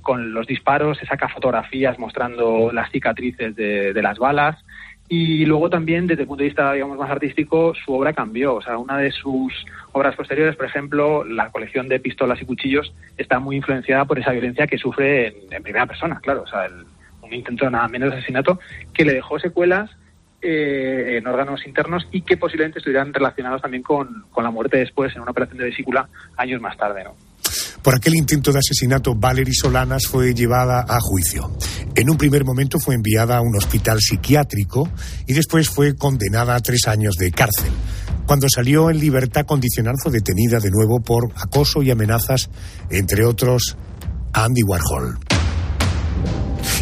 con 0.00 0.32
los 0.32 0.46
disparos, 0.46 0.98
se 0.98 1.06
saca 1.06 1.28
fotografías 1.28 1.98
mostrando 1.98 2.70
las 2.72 2.92
cicatrices 2.92 3.56
de 3.56 4.00
las 4.00 4.16
balas. 4.18 4.64
Y 5.08 5.44
luego 5.46 5.70
también, 5.70 6.06
desde 6.06 6.22
el 6.22 6.28
punto 6.28 6.42
de 6.42 6.48
vista, 6.48 6.72
digamos, 6.72 6.98
más 6.98 7.10
artístico, 7.10 7.74
su 7.74 7.92
obra 7.94 8.12
cambió. 8.12 8.56
O 8.56 8.62
sea, 8.62 8.76
una 8.76 8.98
de 8.98 9.12
sus 9.12 9.52
obras 9.92 10.16
posteriores, 10.16 10.56
por 10.56 10.66
ejemplo, 10.66 11.24
la 11.24 11.50
colección 11.50 11.88
de 11.88 12.00
pistolas 12.00 12.42
y 12.42 12.44
cuchillos, 12.44 12.92
está 13.16 13.38
muy 13.38 13.56
influenciada 13.56 14.04
por 14.04 14.18
esa 14.18 14.32
violencia 14.32 14.66
que 14.66 14.78
sufre 14.78 15.28
en, 15.50 15.62
primera 15.62 15.86
persona, 15.86 16.18
claro. 16.20 16.42
O 16.42 16.46
sea, 16.46 16.66
el- 16.66 16.84
un 17.22 17.32
intento 17.32 17.68
nada 17.68 17.88
menos 17.88 18.10
de 18.10 18.18
asesinato 18.18 18.60
que 18.94 19.04
le 19.04 19.14
dejó 19.14 19.38
secuelas 19.38 19.90
eh, 20.42 21.16
en 21.18 21.26
órganos 21.26 21.66
internos 21.66 22.06
y 22.12 22.20
que 22.20 22.36
posiblemente 22.36 22.78
estuvieran 22.78 23.12
relacionados 23.12 23.62
también 23.62 23.82
con, 23.82 24.24
con 24.30 24.44
la 24.44 24.50
muerte 24.50 24.76
después 24.76 25.14
en 25.16 25.22
una 25.22 25.32
operación 25.32 25.58
de 25.58 25.64
vesícula 25.64 26.08
años 26.36 26.60
más 26.60 26.76
tarde, 26.76 27.02
¿no? 27.02 27.16
Por 27.86 27.94
aquel 27.94 28.16
intento 28.16 28.50
de 28.50 28.58
asesinato, 28.58 29.14
Valerie 29.14 29.54
Solanas 29.54 30.08
fue 30.08 30.34
llevada 30.34 30.84
a 30.88 30.98
juicio. 30.98 31.56
En 31.94 32.10
un 32.10 32.16
primer 32.16 32.44
momento 32.44 32.80
fue 32.80 32.96
enviada 32.96 33.36
a 33.36 33.40
un 33.40 33.56
hospital 33.56 34.00
psiquiátrico 34.00 34.90
y 35.28 35.34
después 35.34 35.70
fue 35.70 35.94
condenada 35.94 36.56
a 36.56 36.60
tres 36.60 36.88
años 36.88 37.14
de 37.14 37.30
cárcel. 37.30 37.70
Cuando 38.26 38.48
salió 38.48 38.90
en 38.90 38.98
libertad 38.98 39.46
condicional 39.46 39.94
fue 40.02 40.10
detenida 40.10 40.58
de 40.58 40.72
nuevo 40.72 40.98
por 40.98 41.30
acoso 41.36 41.80
y 41.80 41.92
amenazas, 41.92 42.50
entre 42.90 43.24
otros, 43.24 43.76
a 44.32 44.46
Andy 44.46 44.64
Warhol. 44.64 45.20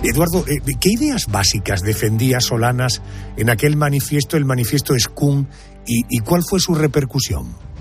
Eduardo, 0.05 0.43
eh, 0.49 0.63
¿qué 0.81 0.89
ideas 0.89 1.27
básicas 1.27 1.83
defendía 1.83 2.41
Solanas 2.41 3.03
en 3.37 3.51
aquel 3.51 3.77
manifiesto, 3.77 4.39
el 4.39 4.47
manifiesto 4.47 4.99
SCUM, 4.99 5.49
y, 5.87 6.07
y 6.09 6.21
cuál 6.21 6.43
fue 6.49 6.61
su 6.61 6.75
repercusión? 6.75 7.74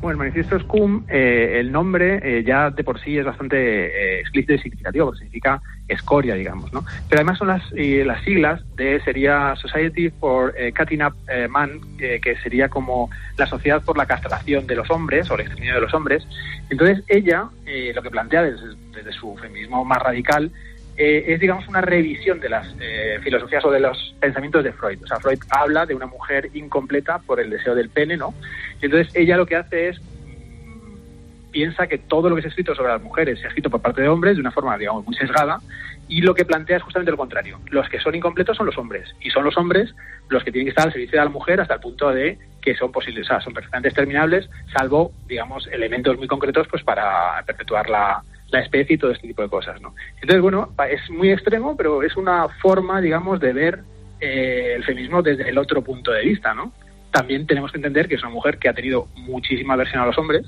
Bueno, 0.00 0.12
el 0.12 0.18
manifiesto 0.18 0.60
SCUM, 0.60 1.04
eh, 1.08 1.56
el 1.58 1.72
nombre 1.72 2.20
eh, 2.22 2.44
ya 2.44 2.70
de 2.70 2.84
por 2.84 3.00
sí 3.00 3.18
es 3.18 3.24
bastante 3.24 3.56
eh, 3.58 4.20
explícito 4.20 4.52
y 4.54 4.58
significativo, 4.58 5.06
porque 5.06 5.18
significa 5.18 5.60
escoria, 5.88 6.36
digamos, 6.36 6.72
¿no? 6.72 6.84
Pero 7.08 7.20
además 7.20 7.38
son 7.38 7.48
las, 7.48 7.62
las 7.72 8.22
siglas 8.22 8.62
de, 8.76 9.00
sería 9.00 9.56
Society 9.56 10.10
for 10.10 10.54
eh, 10.56 10.72
Cutting 10.72 11.02
Up 11.02 11.14
Man, 11.48 11.80
que 11.98 12.36
sería 12.42 12.68
como 12.68 13.10
la 13.36 13.46
sociedad 13.46 13.82
por 13.82 13.98
la 13.98 14.06
castración 14.06 14.68
de 14.68 14.76
los 14.76 14.88
hombres, 14.90 15.28
o 15.30 15.34
el 15.34 15.40
exterminio 15.40 15.74
de 15.74 15.80
los 15.80 15.94
hombres. 15.94 16.24
Entonces 16.70 17.02
ella, 17.08 17.48
lo 17.94 18.02
que 18.02 18.10
plantea 18.10 18.42
desde, 18.42 18.76
desde 18.94 19.12
su 19.12 19.36
feminismo 19.36 19.84
más 19.84 19.98
radical, 19.98 20.52
eh, 21.00 21.32
es, 21.32 21.38
digamos, 21.38 21.68
una 21.68 21.80
revisión 21.80 22.40
de 22.40 22.48
las 22.48 22.74
eh, 22.80 23.20
filosofías 23.22 23.64
o 23.64 23.70
de 23.70 23.78
los 23.78 24.16
pensamientos 24.18 24.64
de 24.64 24.72
Freud. 24.72 24.98
O 25.04 25.06
sea, 25.06 25.20
Freud 25.20 25.38
habla 25.48 25.86
de 25.86 25.94
una 25.94 26.06
mujer 26.06 26.50
incompleta 26.54 27.20
por 27.20 27.38
el 27.38 27.50
deseo 27.50 27.76
del 27.76 27.88
pene, 27.88 28.16
¿no? 28.16 28.34
Y 28.82 28.86
entonces 28.86 29.14
ella 29.14 29.36
lo 29.36 29.46
que 29.46 29.54
hace 29.54 29.90
es 29.90 30.00
mm, 30.00 31.52
piensa 31.52 31.86
que 31.86 31.98
todo 31.98 32.28
lo 32.28 32.34
que 32.34 32.42
ha 32.42 32.48
escrito 32.48 32.74
sobre 32.74 32.92
las 32.92 33.00
mujeres 33.00 33.38
se 33.38 33.46
ha 33.46 33.48
escrito 33.48 33.70
por 33.70 33.80
parte 33.80 34.02
de 34.02 34.08
hombres 34.08 34.34
de 34.34 34.40
una 34.40 34.50
forma, 34.50 34.76
digamos, 34.76 35.06
muy 35.06 35.14
sesgada 35.14 35.60
y 36.08 36.20
lo 36.20 36.34
que 36.34 36.44
plantea 36.44 36.78
es 36.78 36.82
justamente 36.82 37.12
lo 37.12 37.16
contrario. 37.16 37.60
Los 37.70 37.88
que 37.88 38.00
son 38.00 38.16
incompletos 38.16 38.56
son 38.56 38.66
los 38.66 38.76
hombres 38.76 39.08
y 39.20 39.30
son 39.30 39.44
los 39.44 39.56
hombres 39.56 39.94
los 40.30 40.42
que 40.42 40.50
tienen 40.50 40.66
que 40.66 40.70
estar 40.70 40.86
al 40.86 40.92
servicio 40.92 41.16
de 41.16 41.24
la 41.24 41.30
mujer 41.30 41.60
hasta 41.60 41.74
el 41.74 41.80
punto 41.80 42.10
de 42.10 42.38
que 42.60 42.74
son 42.74 42.90
posibles, 42.90 43.24
o 43.26 43.28
sea, 43.28 43.40
son 43.40 43.54
perfectamente 43.54 43.90
exterminables, 43.90 44.50
salvo, 44.76 45.12
digamos, 45.28 45.68
elementos 45.68 46.18
muy 46.18 46.26
concretos 46.26 46.66
pues 46.68 46.82
para 46.82 47.40
perpetuar 47.46 47.88
la, 47.88 48.22
la 48.50 48.60
especie 48.60 48.94
y 48.94 48.98
todo 48.98 49.10
este 49.10 49.28
tipo 49.28 49.42
de 49.42 49.48
cosas, 49.48 49.80
¿no? 49.80 49.94
Entonces, 50.14 50.40
bueno, 50.40 50.72
es 50.90 51.10
muy 51.10 51.30
extremo, 51.30 51.76
pero 51.76 52.02
es 52.02 52.16
una 52.16 52.48
forma, 52.60 53.00
digamos, 53.00 53.40
de 53.40 53.52
ver 53.52 53.80
eh, 54.20 54.74
el 54.76 54.84
feminismo 54.84 55.22
desde 55.22 55.48
el 55.48 55.58
otro 55.58 55.82
punto 55.82 56.12
de 56.12 56.22
vista, 56.22 56.54
¿no? 56.54 56.72
También 57.10 57.46
tenemos 57.46 57.72
que 57.72 57.78
entender 57.78 58.08
que 58.08 58.16
es 58.16 58.22
una 58.22 58.32
mujer 58.32 58.58
que 58.58 58.68
ha 58.68 58.74
tenido 58.74 59.08
muchísima 59.16 59.74
aversión 59.74 60.02
a 60.02 60.06
los 60.06 60.18
hombres 60.18 60.46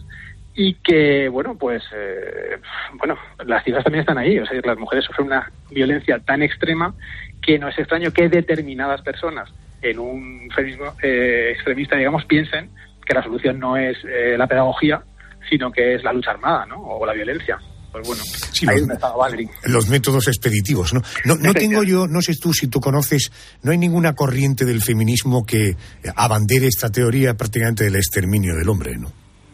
y 0.54 0.74
que, 0.74 1.28
bueno, 1.28 1.56
pues, 1.56 1.82
eh, 1.94 2.58
bueno, 2.94 3.16
las 3.46 3.64
cifras 3.64 3.84
también 3.84 4.00
están 4.00 4.18
ahí. 4.18 4.38
O 4.38 4.46
sea, 4.46 4.60
las 4.62 4.78
mujeres 4.78 5.04
sufren 5.04 5.28
una 5.28 5.50
violencia 5.70 6.18
tan 6.18 6.42
extrema 6.42 6.94
que 7.40 7.58
no 7.58 7.68
es 7.68 7.78
extraño 7.78 8.12
que 8.12 8.28
determinadas 8.28 9.00
personas 9.02 9.50
en 9.82 9.98
un 9.98 10.50
feminismo 10.54 10.92
eh, 11.02 11.52
extremista, 11.54 11.96
digamos, 11.96 12.24
piensen 12.24 12.70
que 13.06 13.14
la 13.14 13.22
solución 13.22 13.58
no 13.58 13.76
es 13.76 13.96
eh, 14.04 14.36
la 14.36 14.46
pedagogía, 14.46 15.02
sino 15.48 15.72
que 15.72 15.94
es 15.94 16.04
la 16.04 16.12
lucha 16.12 16.32
armada, 16.32 16.66
¿no? 16.66 16.80
O 16.82 17.06
la 17.06 17.12
violencia. 17.12 17.58
Pues 17.92 18.06
bueno, 18.06 18.22
ahí 18.68 18.78
estaba 18.92 19.28
los 19.64 19.88
métodos 19.88 20.28
expeditivos. 20.28 20.94
No, 20.94 21.02
no, 21.24 21.34
no 21.36 21.54
tengo 21.54 21.82
yo, 21.82 22.06
no 22.06 22.22
sé 22.22 22.34
tú 22.36 22.52
si 22.52 22.68
tú 22.68 22.80
conoces, 22.80 23.32
no 23.62 23.72
hay 23.72 23.78
ninguna 23.78 24.14
corriente 24.14 24.64
del 24.64 24.80
feminismo 24.82 25.44
que 25.44 25.76
abandere 26.14 26.66
esta 26.66 26.90
teoría 26.90 27.34
prácticamente 27.34 27.84
del 27.84 27.96
exterminio 27.96 28.54
del 28.54 28.68
hombre, 28.68 28.96
¿no? 28.96 29.10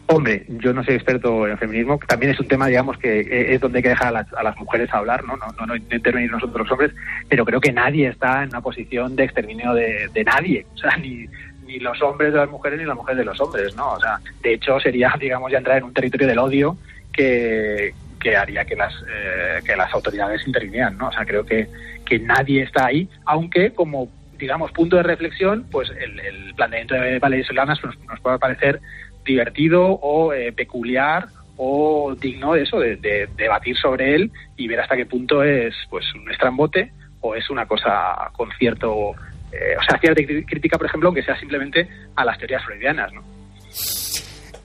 Hombre, 0.09 0.45
yo 0.47 0.71
no 0.71 0.85
soy 0.85 0.95
experto 0.95 1.45
en 1.47 1.57
feminismo, 1.57 1.99
también 2.07 2.31
es 2.31 2.39
un 2.39 2.47
tema, 2.47 2.67
digamos, 2.67 2.97
que 2.97 3.19
eh, 3.19 3.53
es 3.53 3.59
donde 3.59 3.79
hay 3.79 3.83
que 3.83 3.89
dejar 3.89 4.07
a 4.07 4.11
las, 4.11 4.33
a 4.33 4.41
las 4.41 4.55
mujeres 4.55 4.89
hablar, 4.93 5.25
¿no? 5.25 5.35
No, 5.35 5.47
no, 5.59 5.65
no 5.65 5.75
intervenir 5.75 6.31
nosotros 6.31 6.59
los 6.61 6.71
hombres, 6.71 6.93
pero 7.27 7.43
creo 7.43 7.59
que 7.59 7.73
nadie 7.73 8.07
está 8.07 8.43
en 8.43 8.49
una 8.49 8.61
posición 8.61 9.17
de 9.17 9.25
exterminio 9.25 9.73
de, 9.73 10.07
de 10.13 10.23
nadie, 10.23 10.65
o 10.75 10.77
sea, 10.77 10.95
ni, 11.01 11.25
ni 11.65 11.79
los 11.79 12.01
hombres 12.01 12.31
de 12.31 12.39
las 12.39 12.49
mujeres 12.49 12.79
ni 12.79 12.85
las 12.85 12.95
mujeres 12.95 13.17
de 13.17 13.25
los 13.25 13.39
hombres, 13.41 13.75
¿no? 13.75 13.91
O 13.93 13.99
sea, 13.99 14.17
de 14.41 14.53
hecho 14.53 14.79
sería, 14.79 15.13
digamos, 15.19 15.51
ya 15.51 15.57
entrar 15.57 15.77
en 15.77 15.83
un 15.83 15.93
territorio 15.93 16.27
del 16.27 16.39
odio 16.39 16.77
que, 17.11 17.93
que 18.27 18.35
haría 18.35 18.65
que 18.65 18.75
las, 18.75 18.93
eh, 18.93 19.59
que 19.65 19.75
las 19.77 19.93
autoridades 19.93 20.45
intervinieran, 20.45 20.97
¿no? 20.97 21.07
O 21.07 21.11
sea, 21.13 21.25
creo 21.25 21.45
que, 21.45 21.69
que 22.05 22.19
nadie 22.19 22.63
está 22.63 22.87
ahí, 22.87 23.07
aunque 23.25 23.71
como 23.71 24.09
digamos, 24.37 24.71
punto 24.71 24.97
de 24.97 25.03
reflexión, 25.03 25.65
pues 25.71 25.89
el, 25.89 26.53
planteamiento 26.53 26.93
de 26.93 27.17
Valeria 27.17 27.47
Solanas 27.47 27.79
pues, 27.81 27.97
nos 28.07 28.19
puede 28.19 28.37
parecer 28.37 28.81
divertido 29.25 29.83
o 29.93 30.31
eh, 30.33 30.51
peculiar 30.51 31.27
o 31.55 32.13
digno 32.19 32.53
de 32.53 32.63
eso, 32.63 32.79
de, 32.79 32.97
de, 32.97 33.27
debatir 33.35 33.75
sobre 33.77 34.13
él 34.13 34.31
y 34.57 34.67
ver 34.67 34.81
hasta 34.81 34.95
qué 34.95 35.07
punto 35.07 35.41
es 35.41 35.73
pues 35.89 36.05
un 36.13 36.29
estrambote 36.29 36.91
o 37.21 37.33
es 37.33 37.49
una 37.49 37.65
cosa 37.65 38.29
con 38.33 38.49
cierto, 38.59 39.13
eh, 39.51 39.75
o 39.79 39.83
sea, 39.89 39.99
cierta 39.99 40.21
crítica, 40.45 40.77
por 40.77 40.85
ejemplo, 40.85 41.07
aunque 41.07 41.23
sea 41.23 41.39
simplemente 41.39 41.87
a 42.15 42.25
las 42.25 42.37
teorías 42.37 42.63
freudianas, 42.63 43.11
¿no? 43.13 43.23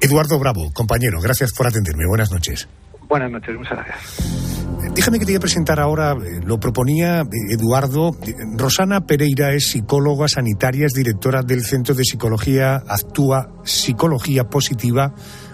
Eduardo 0.01 0.39
Bravo, 0.39 0.71
compañero, 0.75 1.21
gracias 1.23 1.53
por 1.57 1.67
atenderme. 1.67 2.05
Buenas 2.09 2.31
noches. 2.31 2.69
Buenas 3.13 3.31
noches, 3.31 3.55
muchas 3.59 3.73
gracias. 3.77 4.95
Déjame 4.95 5.19
que 5.19 5.27
te 5.27 5.33
voy 5.33 5.37
a 5.37 5.41
presentar 5.41 5.79
ahora, 5.79 6.13
eh, 6.13 6.41
lo 6.47 6.59
proponía 6.59 7.21
eh, 7.21 7.27
Eduardo. 7.51 8.13
Eh, 8.27 8.33
Rosana 8.57 9.03
Pereira 9.03 9.53
es 9.53 9.67
psicóloga 9.67 10.29
sanitaria, 10.29 10.87
es 10.87 10.95
directora 10.95 11.43
del 11.43 11.61
Centro 11.61 11.95
de 11.95 12.05
Psicología 12.05 12.77
Actúa 12.89 13.51
Psicología 13.65 14.45
Positiva. 14.45 15.13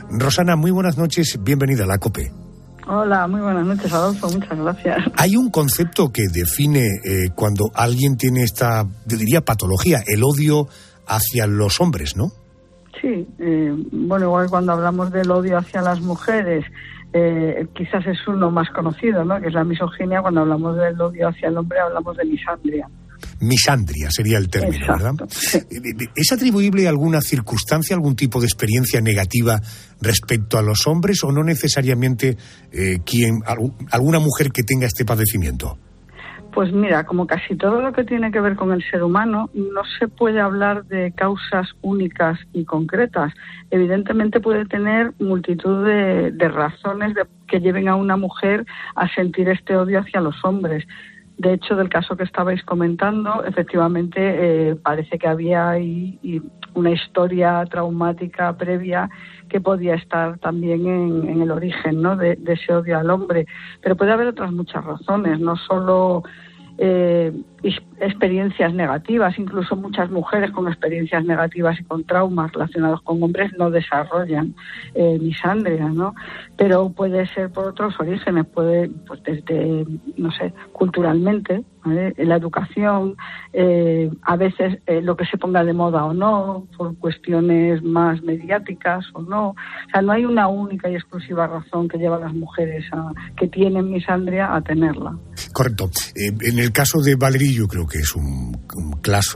Rosana, 0.09 0.55
muy 0.55 0.71
buenas 0.71 0.99
noches, 0.99 1.37
bienvenida 1.43 1.83
a 1.83 1.89
la 1.89 1.99
COPE. 1.99 2.31
Hola, 2.87 3.27
muy 3.27 3.41
buenas 3.41 3.67
noches, 3.67 3.93
Adolfo, 3.93 4.31
muchas 4.31 4.57
gracias. 4.57 4.99
Hay 5.17 5.35
un 5.35 5.51
concepto 5.51 6.13
que 6.13 6.29
define 6.33 6.87
eh, 7.05 7.31
cuando 7.35 7.73
alguien 7.75 8.17
tiene 8.17 8.45
esta, 8.45 8.85
yo 9.05 9.17
diría, 9.17 9.41
patología, 9.41 9.99
el 10.07 10.23
odio 10.23 10.69
hacia 11.09 11.49
los 11.49 11.81
hombres, 11.81 12.17
¿no? 12.17 12.31
Sí, 13.01 13.27
eh, 13.41 13.75
bueno, 13.91 14.27
igual 14.27 14.49
cuando 14.49 14.73
hablamos 14.75 15.11
del 15.13 15.29
odio 15.31 15.59
hacia 15.59 15.83
las 15.83 16.01
mujeres, 16.01 16.65
eh, 17.13 17.67
quizás 17.75 18.07
es 18.07 18.19
uno 18.27 18.51
más 18.51 18.69
conocido, 18.71 19.25
¿no? 19.25 19.41
Que 19.41 19.49
es 19.49 19.55
la 19.55 19.65
misoginia. 19.65 20.21
Cuando 20.21 20.43
hablamos 20.43 20.77
del 20.77 21.01
odio 21.01 21.29
hacia 21.29 21.49
el 21.49 21.57
hombre, 21.57 21.79
hablamos 21.81 22.17
de 22.17 22.25
misandria. 22.25 22.89
Misandria 23.41 24.11
sería 24.11 24.39
el 24.39 24.49
término, 24.49 24.77
Exacto, 24.77 25.27
¿verdad? 25.27 26.11
¿Es 26.15 26.33
atribuible 26.33 26.87
a 26.87 26.91
alguna 26.91 27.21
circunstancia, 27.21 27.95
algún 27.95 28.17
tipo 28.17 28.41
de 28.41 28.47
experiencia 28.47 29.01
negativa 29.01 29.61
respecto 30.01 30.59
a 30.59 30.63
los 30.63 30.87
hombres 30.87 31.23
o 31.25 31.33
no 31.33 31.45
necesariamente 31.45 32.37
eh, 32.73 32.99
quien, 33.05 33.41
alguna 33.91 34.19
mujer 34.19 34.51
que 34.53 34.63
tenga 34.63 34.87
este 34.87 35.05
padecimiento? 35.05 35.79
Pues 36.53 36.73
mira, 36.73 37.05
como 37.05 37.27
casi 37.27 37.57
todo 37.57 37.81
lo 37.83 37.93
que 37.93 38.05
tiene 38.05 38.33
que 38.33 38.41
ver 38.41 38.57
con 38.57 38.73
el 38.73 38.83
ser 38.91 39.03
humano, 39.03 39.51
no 39.55 39.83
se 39.99 40.09
puede 40.09 40.41
hablar 40.41 40.85
de 40.87 41.13
causas 41.13 41.69
únicas 41.83 42.39
y 42.53 42.65
concretas. 42.65 43.33
Evidentemente 43.71 44.41
puede 44.41 44.65
tener 44.65 45.13
multitud 45.19 45.85
de, 45.85 46.49
razones 46.49 47.15
que 47.47 47.61
lleven 47.61 47.89
a 47.89 47.97
una 47.97 48.17
mujer 48.17 48.65
a 48.95 49.09
sentir 49.09 49.49
este 49.49 49.77
odio 49.77 50.01
hacia 50.01 50.21
los 50.21 50.43
hombres. 50.45 50.87
De 51.39 51.53
hecho, 51.53 51.77
del 51.77 51.89
caso 51.89 52.17
que 52.17 52.25
estabais 52.25 52.65
comentando, 52.65 53.45
efectivamente 53.45 54.19
eh, 54.19 54.75
parece 54.75 55.19
que 55.19 55.29
había 55.29 55.71
ahí 55.71 56.19
una 56.75 56.91
historia 56.91 57.65
traumática 57.71 58.57
previa 58.57 59.09
que 59.49 59.61
podía 59.61 59.95
estar 59.95 60.39
también 60.39 60.87
en, 60.87 61.41
el 61.41 61.51
origen 61.53 62.03
¿no? 62.03 62.17
de, 62.17 62.37
ese 62.45 62.75
odio 62.75 62.99
al 62.99 63.09
hombre. 63.11 63.47
Pero 63.81 63.97
puede 63.97 64.13
haber 64.13 64.27
otras 64.27 64.51
muchas 64.51 64.85
razones, 64.85 65.39
no 65.39 65.57
solo 65.57 66.25
eh, 66.79 67.33
experiencias 67.99 68.73
negativas, 68.73 69.37
incluso 69.37 69.75
muchas 69.75 70.11
mujeres 70.11 70.53
con 70.53 70.69
experiencias 70.69 71.25
negativas 71.25 71.79
y 71.81 71.85
con 71.85 72.05
traumas 72.05 72.53
relacionados 72.53 73.03
con 73.03 73.21
hombres 73.21 73.53
no 73.59 73.71
desarrollan 73.71 74.55
eh, 74.95 75.19
misandria, 75.21 75.89
¿no? 75.89 76.15
Pero 76.57 76.91
puede 76.91 77.27
ser 77.27 77.51
por 77.51 77.67
otros 77.67 77.99
orígenes, 77.99 78.47
puede, 78.47 78.89
pues 79.07 79.21
desde, 79.25 79.85
no 80.17 80.31
sé, 80.31 80.53
culturalmente, 80.73 81.65
la 81.95 82.37
educación, 82.37 83.17
eh, 83.53 84.11
a 84.23 84.37
veces 84.37 84.79
eh, 84.87 85.01
lo 85.03 85.17
que 85.17 85.25
se 85.27 85.39
ponga 85.39 85.65
de 85.65 85.73
moda 85.73 86.05
o 86.05 86.15
no, 86.15 86.67
por 86.77 86.97
cuestiones 86.99 87.83
más 87.83 88.23
mediáticas 88.23 89.05
o 89.15 89.23
no. 89.23 89.51
O 89.51 89.55
sea, 89.93 90.03
no 90.03 90.13
hay 90.13 90.25
una 90.25 90.49
única 90.49 90.89
y 90.89 90.95
exclusiva 90.95 91.47
razón 91.47 91.89
que 91.89 91.99
lleva 91.99 92.17
a 92.17 92.21
las 92.21 92.35
mujeres 92.35 92.85
a, 92.93 93.13
que 93.37 93.49
tienen 93.49 93.91
misandria 93.91 94.55
a 94.55 94.61
tenerla. 94.61 95.17
Correcto. 95.53 95.91
en 96.15 96.59
el 96.59 96.73
caso 96.73 97.01
de 97.01 97.17
Valerie, 97.17 97.53
yo 97.53 97.67
creo 97.67 97.87
que 97.87 97.99
es 97.99 98.15
un, 98.15 98.57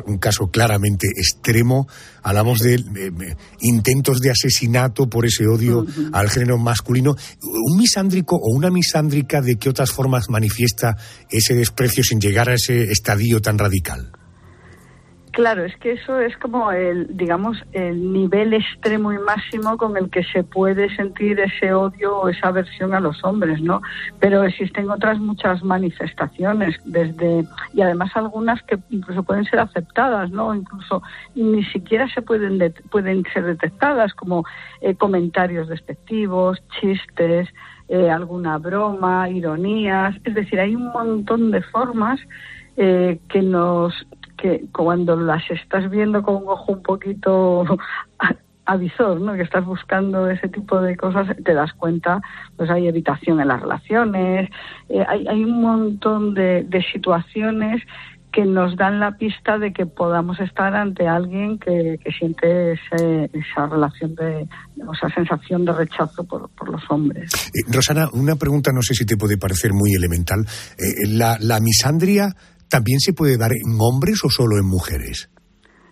un, 0.06 0.18
caso 0.18 0.50
claramente 0.50 1.08
extremo. 1.16 1.88
Hablamos 2.22 2.60
de 2.60 2.74
eh, 2.74 3.36
intentos 3.60 4.20
de 4.20 4.30
asesinato 4.30 5.08
por 5.08 5.26
ese 5.26 5.46
odio 5.46 5.84
al 6.12 6.28
género 6.28 6.58
masculino. 6.58 7.14
¿Un 7.42 7.78
misándrico 7.78 8.36
o 8.36 8.56
una 8.56 8.70
misándrica 8.70 9.40
de 9.40 9.56
qué 9.56 9.68
otras 9.68 9.90
formas 9.90 10.28
manifiesta 10.28 10.96
ese 11.30 11.54
desprecio 11.54 12.04
sin 12.04 12.20
llegar 12.20 12.41
a 12.48 12.54
ese 12.54 12.90
estadio 12.90 13.40
tan 13.40 13.58
radical? 13.58 14.12
Claro, 15.32 15.64
es 15.64 15.74
que 15.76 15.92
eso 15.92 16.20
es 16.20 16.36
como 16.36 16.72
el, 16.72 17.16
digamos, 17.16 17.56
el 17.72 18.12
nivel 18.12 18.52
extremo 18.52 19.14
y 19.14 19.18
máximo 19.18 19.78
con 19.78 19.96
el 19.96 20.10
que 20.10 20.22
se 20.24 20.44
puede 20.44 20.94
sentir 20.94 21.40
ese 21.40 21.72
odio 21.72 22.18
o 22.18 22.28
esa 22.28 22.48
aversión 22.48 22.92
a 22.92 23.00
los 23.00 23.24
hombres, 23.24 23.62
¿no? 23.62 23.80
Pero 24.20 24.44
existen 24.44 24.90
otras 24.90 25.18
muchas 25.18 25.64
manifestaciones, 25.64 26.76
desde 26.84 27.46
y 27.72 27.80
además 27.80 28.10
algunas 28.14 28.62
que 28.64 28.78
incluso 28.90 29.22
pueden 29.22 29.46
ser 29.46 29.60
aceptadas, 29.60 30.30
¿no? 30.30 30.54
Incluso 30.54 31.02
ni 31.34 31.64
siquiera 31.64 32.06
se 32.12 32.20
pueden 32.20 32.74
pueden 32.90 33.24
ser 33.32 33.46
detectadas, 33.46 34.12
como 34.12 34.44
eh, 34.82 34.94
comentarios 34.96 35.66
despectivos, 35.66 36.62
chistes, 36.78 37.48
eh, 37.92 38.10
alguna 38.10 38.56
broma, 38.56 39.28
ironías, 39.28 40.16
es 40.24 40.34
decir, 40.34 40.58
hay 40.58 40.74
un 40.74 40.86
montón 40.92 41.50
de 41.50 41.60
formas 41.60 42.18
eh, 42.78 43.18
que 43.28 43.42
nos 43.42 43.92
que 44.38 44.64
cuando 44.72 45.14
las 45.14 45.42
estás 45.50 45.90
viendo 45.90 46.22
con 46.22 46.36
un 46.36 46.48
ojo 46.48 46.72
un 46.72 46.82
poquito 46.82 47.66
avisor, 48.64 49.20
¿no? 49.20 49.34
Que 49.34 49.42
estás 49.42 49.66
buscando 49.66 50.30
ese 50.30 50.48
tipo 50.48 50.80
de 50.80 50.96
cosas, 50.96 51.36
te 51.44 51.52
das 51.52 51.74
cuenta, 51.74 52.22
pues 52.56 52.70
hay 52.70 52.88
evitación 52.88 53.42
en 53.42 53.48
las 53.48 53.60
relaciones, 53.60 54.48
eh, 54.88 55.04
hay, 55.06 55.28
hay, 55.28 55.44
un 55.44 55.60
montón 55.60 56.32
de, 56.32 56.66
situaciones 56.94 57.82
que 58.32 58.44
nos 58.44 58.76
dan 58.76 58.98
la 58.98 59.12
pista 59.18 59.58
de 59.58 59.72
que 59.72 59.84
podamos 59.86 60.40
estar 60.40 60.74
ante 60.74 61.06
alguien 61.06 61.58
que, 61.58 61.98
siente 62.18 62.72
esa 62.72 63.66
relación 63.66 64.14
de, 64.14 64.48
o 64.86 64.92
esa 64.94 65.14
sensación 65.14 65.64
de 65.64 65.72
rechazo 65.72 66.24
por, 66.24 66.50
los 66.70 66.82
hombres. 66.90 67.30
Eh, 67.48 67.70
Rosana, 67.70 68.08
una 68.14 68.36
pregunta, 68.36 68.70
no 68.72 68.82
sé 68.82 68.94
si 68.94 69.04
te 69.04 69.16
puede 69.16 69.36
parecer 69.36 69.72
muy 69.72 69.94
elemental. 69.94 70.40
Eh, 70.78 71.08
la, 71.08 71.36
la 71.40 71.60
misandria 71.60 72.34
¿También 72.72 73.00
se 73.00 73.12
puede 73.12 73.36
dar 73.36 73.52
en 73.52 73.76
hombres 73.78 74.24
o 74.24 74.30
solo 74.30 74.56
en 74.56 74.64
mujeres? 74.64 75.28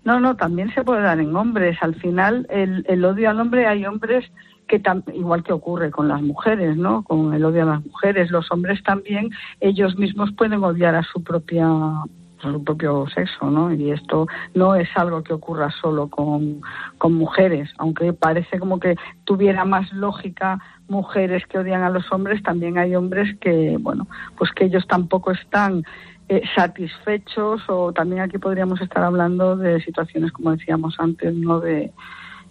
No, 0.02 0.18
no, 0.18 0.34
también 0.34 0.72
se 0.72 0.82
puede 0.82 1.02
dar 1.02 1.20
en 1.20 1.36
hombres. 1.36 1.76
Al 1.82 1.94
final, 1.96 2.46
el, 2.48 3.04
odio 3.04 3.28
al 3.28 3.38
hombre, 3.38 3.66
hay 3.66 3.84
hombres 3.84 4.24
que 4.66 4.80
igual 5.12 5.44
que 5.44 5.52
ocurre 5.52 5.90
con 5.90 6.08
las 6.08 6.22
mujeres, 6.22 6.78
¿no? 6.78 7.02
Con 7.02 7.34
el 7.34 7.44
odio 7.44 7.64
a 7.64 7.74
las 7.74 7.84
mujeres, 7.84 8.30
los 8.30 8.50
hombres 8.50 8.82
también, 8.82 9.28
ellos 9.60 9.98
mismos 9.98 10.30
pueden 10.38 10.64
odiar 10.64 10.94
a 10.94 11.02
su 11.02 11.22
propia 11.22 11.68
su 12.40 12.64
propio 12.64 13.06
sexo, 13.14 13.50
¿no? 13.50 13.72
Y 13.72 13.90
esto 13.90 14.26
no 14.54 14.74
es 14.74 14.88
algo 14.96 15.22
que 15.22 15.32
ocurra 15.32 15.70
solo 15.70 16.08
con, 16.08 16.60
con 16.98 17.14
mujeres, 17.14 17.70
aunque 17.78 18.12
parece 18.12 18.58
como 18.58 18.80
que 18.80 18.96
tuviera 19.24 19.64
más 19.64 19.92
lógica 19.92 20.58
mujeres 20.88 21.46
que 21.46 21.58
odian 21.58 21.82
a 21.82 21.90
los 21.90 22.10
hombres, 22.12 22.42
también 22.42 22.78
hay 22.78 22.96
hombres 22.96 23.36
que, 23.40 23.76
bueno, 23.80 24.08
pues 24.36 24.50
que 24.52 24.64
ellos 24.64 24.86
tampoco 24.88 25.30
están 25.30 25.84
eh, 26.28 26.42
satisfechos 26.54 27.62
o 27.68 27.92
también 27.92 28.22
aquí 28.22 28.38
podríamos 28.38 28.80
estar 28.80 29.02
hablando 29.02 29.56
de 29.56 29.80
situaciones, 29.80 30.32
como 30.32 30.52
decíamos 30.52 30.94
antes, 30.98 31.34
no 31.34 31.60
de 31.60 31.92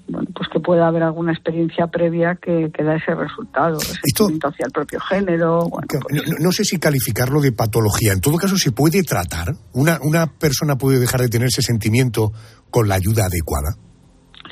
bueno, 0.09 0.27
pues 0.35 0.49
que 0.51 0.59
pueda 0.59 0.87
haber 0.87 1.03
alguna 1.03 1.31
experiencia 1.31 1.87
previa 1.87 2.35
que, 2.35 2.71
da 2.83 2.95
ese 2.95 3.13
resultado, 3.15 3.77
ese 3.77 4.39
hacia 4.43 4.65
el 4.65 4.71
propio 4.71 4.99
género. 4.99 5.69
Pues 5.69 6.39
no, 6.39 6.51
sé 6.51 6.63
si 6.63 6.79
calificarlo 6.79 7.41
de 7.41 7.51
patología. 7.51 8.13
En 8.13 8.21
todo 8.21 8.37
caso, 8.37 8.57
¿se 8.57 8.71
puede 8.71 9.03
tratar? 9.03 9.55
¿Una, 9.73 9.99
¿Una 10.01 10.27
persona 10.27 10.77
puede 10.77 10.99
dejar 10.99 11.21
de 11.21 11.29
tener 11.29 11.47
ese 11.47 11.61
sentimiento 11.61 12.31
con 12.69 12.87
la 12.87 12.95
ayuda 12.95 13.25
adecuada? 13.25 13.88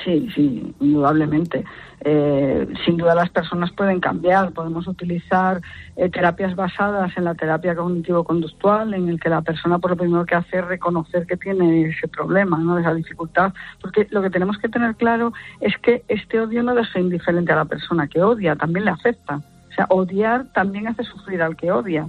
Sí, 0.04 0.28
sí, 0.34 0.74
indudablemente. 0.80 1.64
Eh, 2.00 2.68
sin 2.84 2.96
duda 2.96 3.14
las 3.14 3.30
personas 3.30 3.72
pueden 3.72 4.00
cambiar. 4.00 4.52
Podemos 4.52 4.86
utilizar 4.86 5.60
eh, 5.96 6.08
terapias 6.08 6.54
basadas 6.54 7.16
en 7.16 7.24
la 7.24 7.34
terapia 7.34 7.74
cognitivo-conductual, 7.74 8.94
en 8.94 9.08
el 9.08 9.20
que 9.20 9.28
la 9.28 9.42
persona 9.42 9.78
por 9.78 9.92
lo 9.92 9.96
primero 9.96 10.24
que 10.24 10.36
hace 10.36 10.58
es 10.58 10.64
reconocer 10.64 11.26
que 11.26 11.36
tiene 11.36 11.88
ese 11.88 12.06
problema, 12.06 12.58
¿no? 12.58 12.78
esa 12.78 12.94
dificultad. 12.94 13.52
Porque 13.80 14.06
lo 14.10 14.22
que 14.22 14.30
tenemos 14.30 14.58
que 14.58 14.68
tener 14.68 14.94
claro 14.94 15.32
es 15.60 15.76
que 15.78 16.04
este 16.08 16.40
odio 16.40 16.62
no 16.62 16.74
deja 16.74 17.00
indiferente 17.00 17.52
a 17.52 17.56
la 17.56 17.64
persona 17.64 18.06
que 18.06 18.22
odia, 18.22 18.54
también 18.54 18.84
le 18.84 18.92
afecta. 18.92 19.36
O 19.36 19.72
sea, 19.74 19.86
odiar 19.90 20.46
también 20.52 20.86
hace 20.86 21.02
sufrir 21.04 21.42
al 21.42 21.56
que 21.56 21.72
odia. 21.72 22.08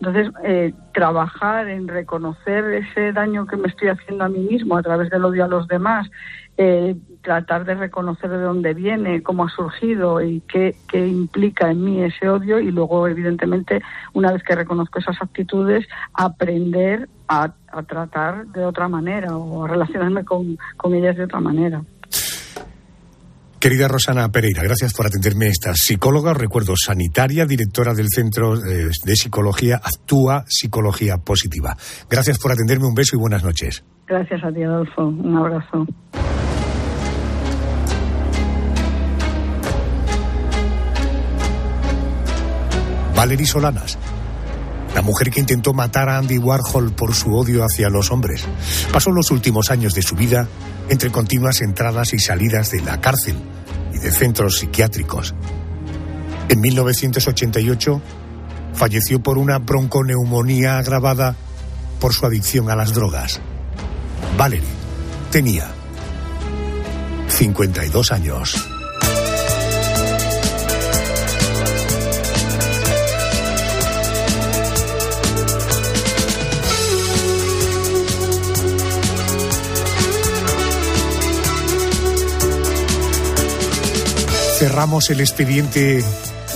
Entonces, 0.00 0.30
eh, 0.44 0.74
trabajar 0.92 1.68
en 1.68 1.88
reconocer 1.88 2.64
ese 2.74 3.12
daño 3.12 3.46
que 3.46 3.56
me 3.56 3.68
estoy 3.68 3.88
haciendo 3.88 4.24
a 4.24 4.28
mí 4.28 4.40
mismo 4.40 4.76
a 4.76 4.82
través 4.82 5.08
del 5.08 5.24
odio 5.24 5.44
a 5.44 5.48
los 5.48 5.66
demás, 5.68 6.10
eh, 6.58 6.96
tratar 7.22 7.64
de 7.64 7.74
reconocer 7.74 8.30
de 8.30 8.40
dónde 8.40 8.72
viene, 8.72 9.22
cómo 9.22 9.44
ha 9.44 9.48
surgido 9.48 10.22
y 10.22 10.40
qué, 10.48 10.74
implica 10.94 11.70
en 11.70 11.84
mí 11.84 12.02
ese 12.02 12.28
odio 12.28 12.58
y 12.60 12.70
luego, 12.70 13.06
evidentemente, 13.08 13.82
una 14.14 14.32
vez 14.32 14.42
que 14.42 14.54
reconozco 14.54 14.98
esas 14.98 15.20
actitudes, 15.20 15.86
aprender 16.14 17.08
a, 17.28 17.52
tratar 17.88 18.46
de 18.46 18.64
otra 18.64 18.88
manera 18.88 19.36
o 19.36 19.64
a 19.64 19.68
relacionarme 19.68 20.24
con, 20.24 20.56
con 20.76 20.94
ellas 20.94 21.16
de 21.16 21.24
otra 21.24 21.40
manera. 21.40 21.82
Querida 23.58 23.88
Rosana 23.88 24.30
Pereira, 24.30 24.62
gracias 24.62 24.94
por 24.94 25.06
atenderme. 25.06 25.48
Esta 25.48 25.74
psicóloga, 25.74 26.32
recuerdo, 26.34 26.74
sanitaria, 26.76 27.46
directora 27.46 27.94
del 27.94 28.06
Centro 28.08 28.54
eh, 28.54 28.90
de 29.04 29.16
Psicología 29.16 29.80
Actúa 29.82 30.44
Psicología 30.46 31.16
Positiva. 31.18 31.76
Gracias 32.08 32.38
por 32.38 32.52
atenderme, 32.52 32.86
un 32.86 32.94
beso 32.94 33.16
y 33.16 33.18
buenas 33.18 33.42
noches. 33.42 33.84
Gracias 34.06 34.44
a 34.44 34.52
ti, 34.52 34.62
Adolfo. 34.62 35.06
Un 35.06 35.36
abrazo. 35.36 35.86
Valerie 43.26 43.44
Solanas, 43.44 43.98
la 44.94 45.02
mujer 45.02 45.32
que 45.32 45.40
intentó 45.40 45.74
matar 45.74 46.08
a 46.08 46.18
Andy 46.18 46.38
Warhol 46.38 46.92
por 46.92 47.12
su 47.12 47.34
odio 47.34 47.64
hacia 47.64 47.90
los 47.90 48.12
hombres, 48.12 48.44
pasó 48.92 49.10
los 49.10 49.32
últimos 49.32 49.72
años 49.72 49.94
de 49.94 50.02
su 50.02 50.14
vida 50.14 50.46
entre 50.88 51.10
continuas 51.10 51.60
entradas 51.60 52.14
y 52.14 52.20
salidas 52.20 52.70
de 52.70 52.82
la 52.82 53.00
cárcel 53.00 53.34
y 53.92 53.98
de 53.98 54.12
centros 54.12 54.58
psiquiátricos. 54.58 55.34
En 56.48 56.60
1988 56.60 58.00
falleció 58.74 59.18
por 59.18 59.38
una 59.38 59.58
bronconeumonía 59.58 60.78
agravada 60.78 61.34
por 61.98 62.14
su 62.14 62.26
adicción 62.26 62.70
a 62.70 62.76
las 62.76 62.94
drogas. 62.94 63.40
Valerie 64.38 64.68
tenía 65.32 65.66
52 67.26 68.12
años. 68.12 68.75
Cerramos 84.56 85.10
el 85.10 85.20
expediente 85.20 86.02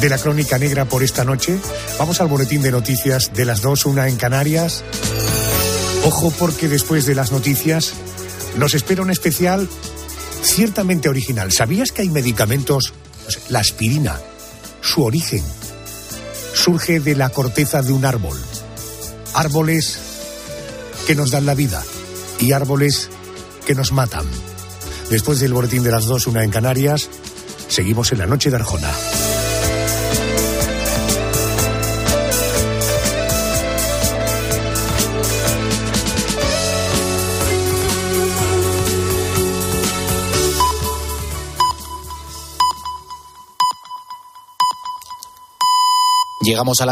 de 0.01 0.09
la 0.09 0.17
Crónica 0.17 0.57
Negra 0.57 0.87
por 0.87 1.03
esta 1.03 1.23
noche. 1.23 1.59
Vamos 1.99 2.23
al 2.23 2.29
boletín 2.29 2.63
de 2.63 2.71
noticias 2.71 3.31
de 3.35 3.45
las 3.45 3.61
dos, 3.61 3.85
una 3.85 4.09
en 4.09 4.17
Canarias. 4.17 4.83
Ojo 6.07 6.33
porque 6.39 6.69
después 6.69 7.05
de 7.05 7.15
las 7.15 7.31
noticias 7.31 7.93
nos 8.57 8.73
espera 8.73 9.03
un 9.03 9.11
especial 9.11 9.69
ciertamente 10.43 11.11
original. 11.11 11.53
¿Sabías 11.53 11.93
que 11.93 12.01
hay 12.01 12.09
medicamentos? 12.09 12.95
La 13.51 13.59
aspirina, 13.59 14.19
su 14.81 15.05
origen, 15.05 15.45
surge 16.55 17.01
de 17.01 17.15
la 17.15 17.29
corteza 17.29 17.83
de 17.83 17.93
un 17.93 18.07
árbol. 18.07 18.39
Árboles 19.35 19.99
que 21.07 21.15
nos 21.15 21.31
dan 21.31 21.45
la 21.45 21.55
vida 21.55 21.85
y 22.39 22.53
árboles 22.53 23.11
que 23.67 23.75
nos 23.75 23.93
matan. 23.93 24.25
Después 25.11 25.39
del 25.41 25.53
boletín 25.53 25.83
de 25.83 25.91
las 25.91 26.07
dos, 26.07 26.27
una 26.27 26.45
en 26.45 26.51
Canarias, 26.51 27.11
seguimos 27.71 28.11
en 28.13 28.19
la 28.19 28.27
noche 28.27 28.51
de 28.51 28.57
Arjona. 28.57 28.93
Llegamos 46.43 46.81
a 46.81 46.87
las 46.87 46.89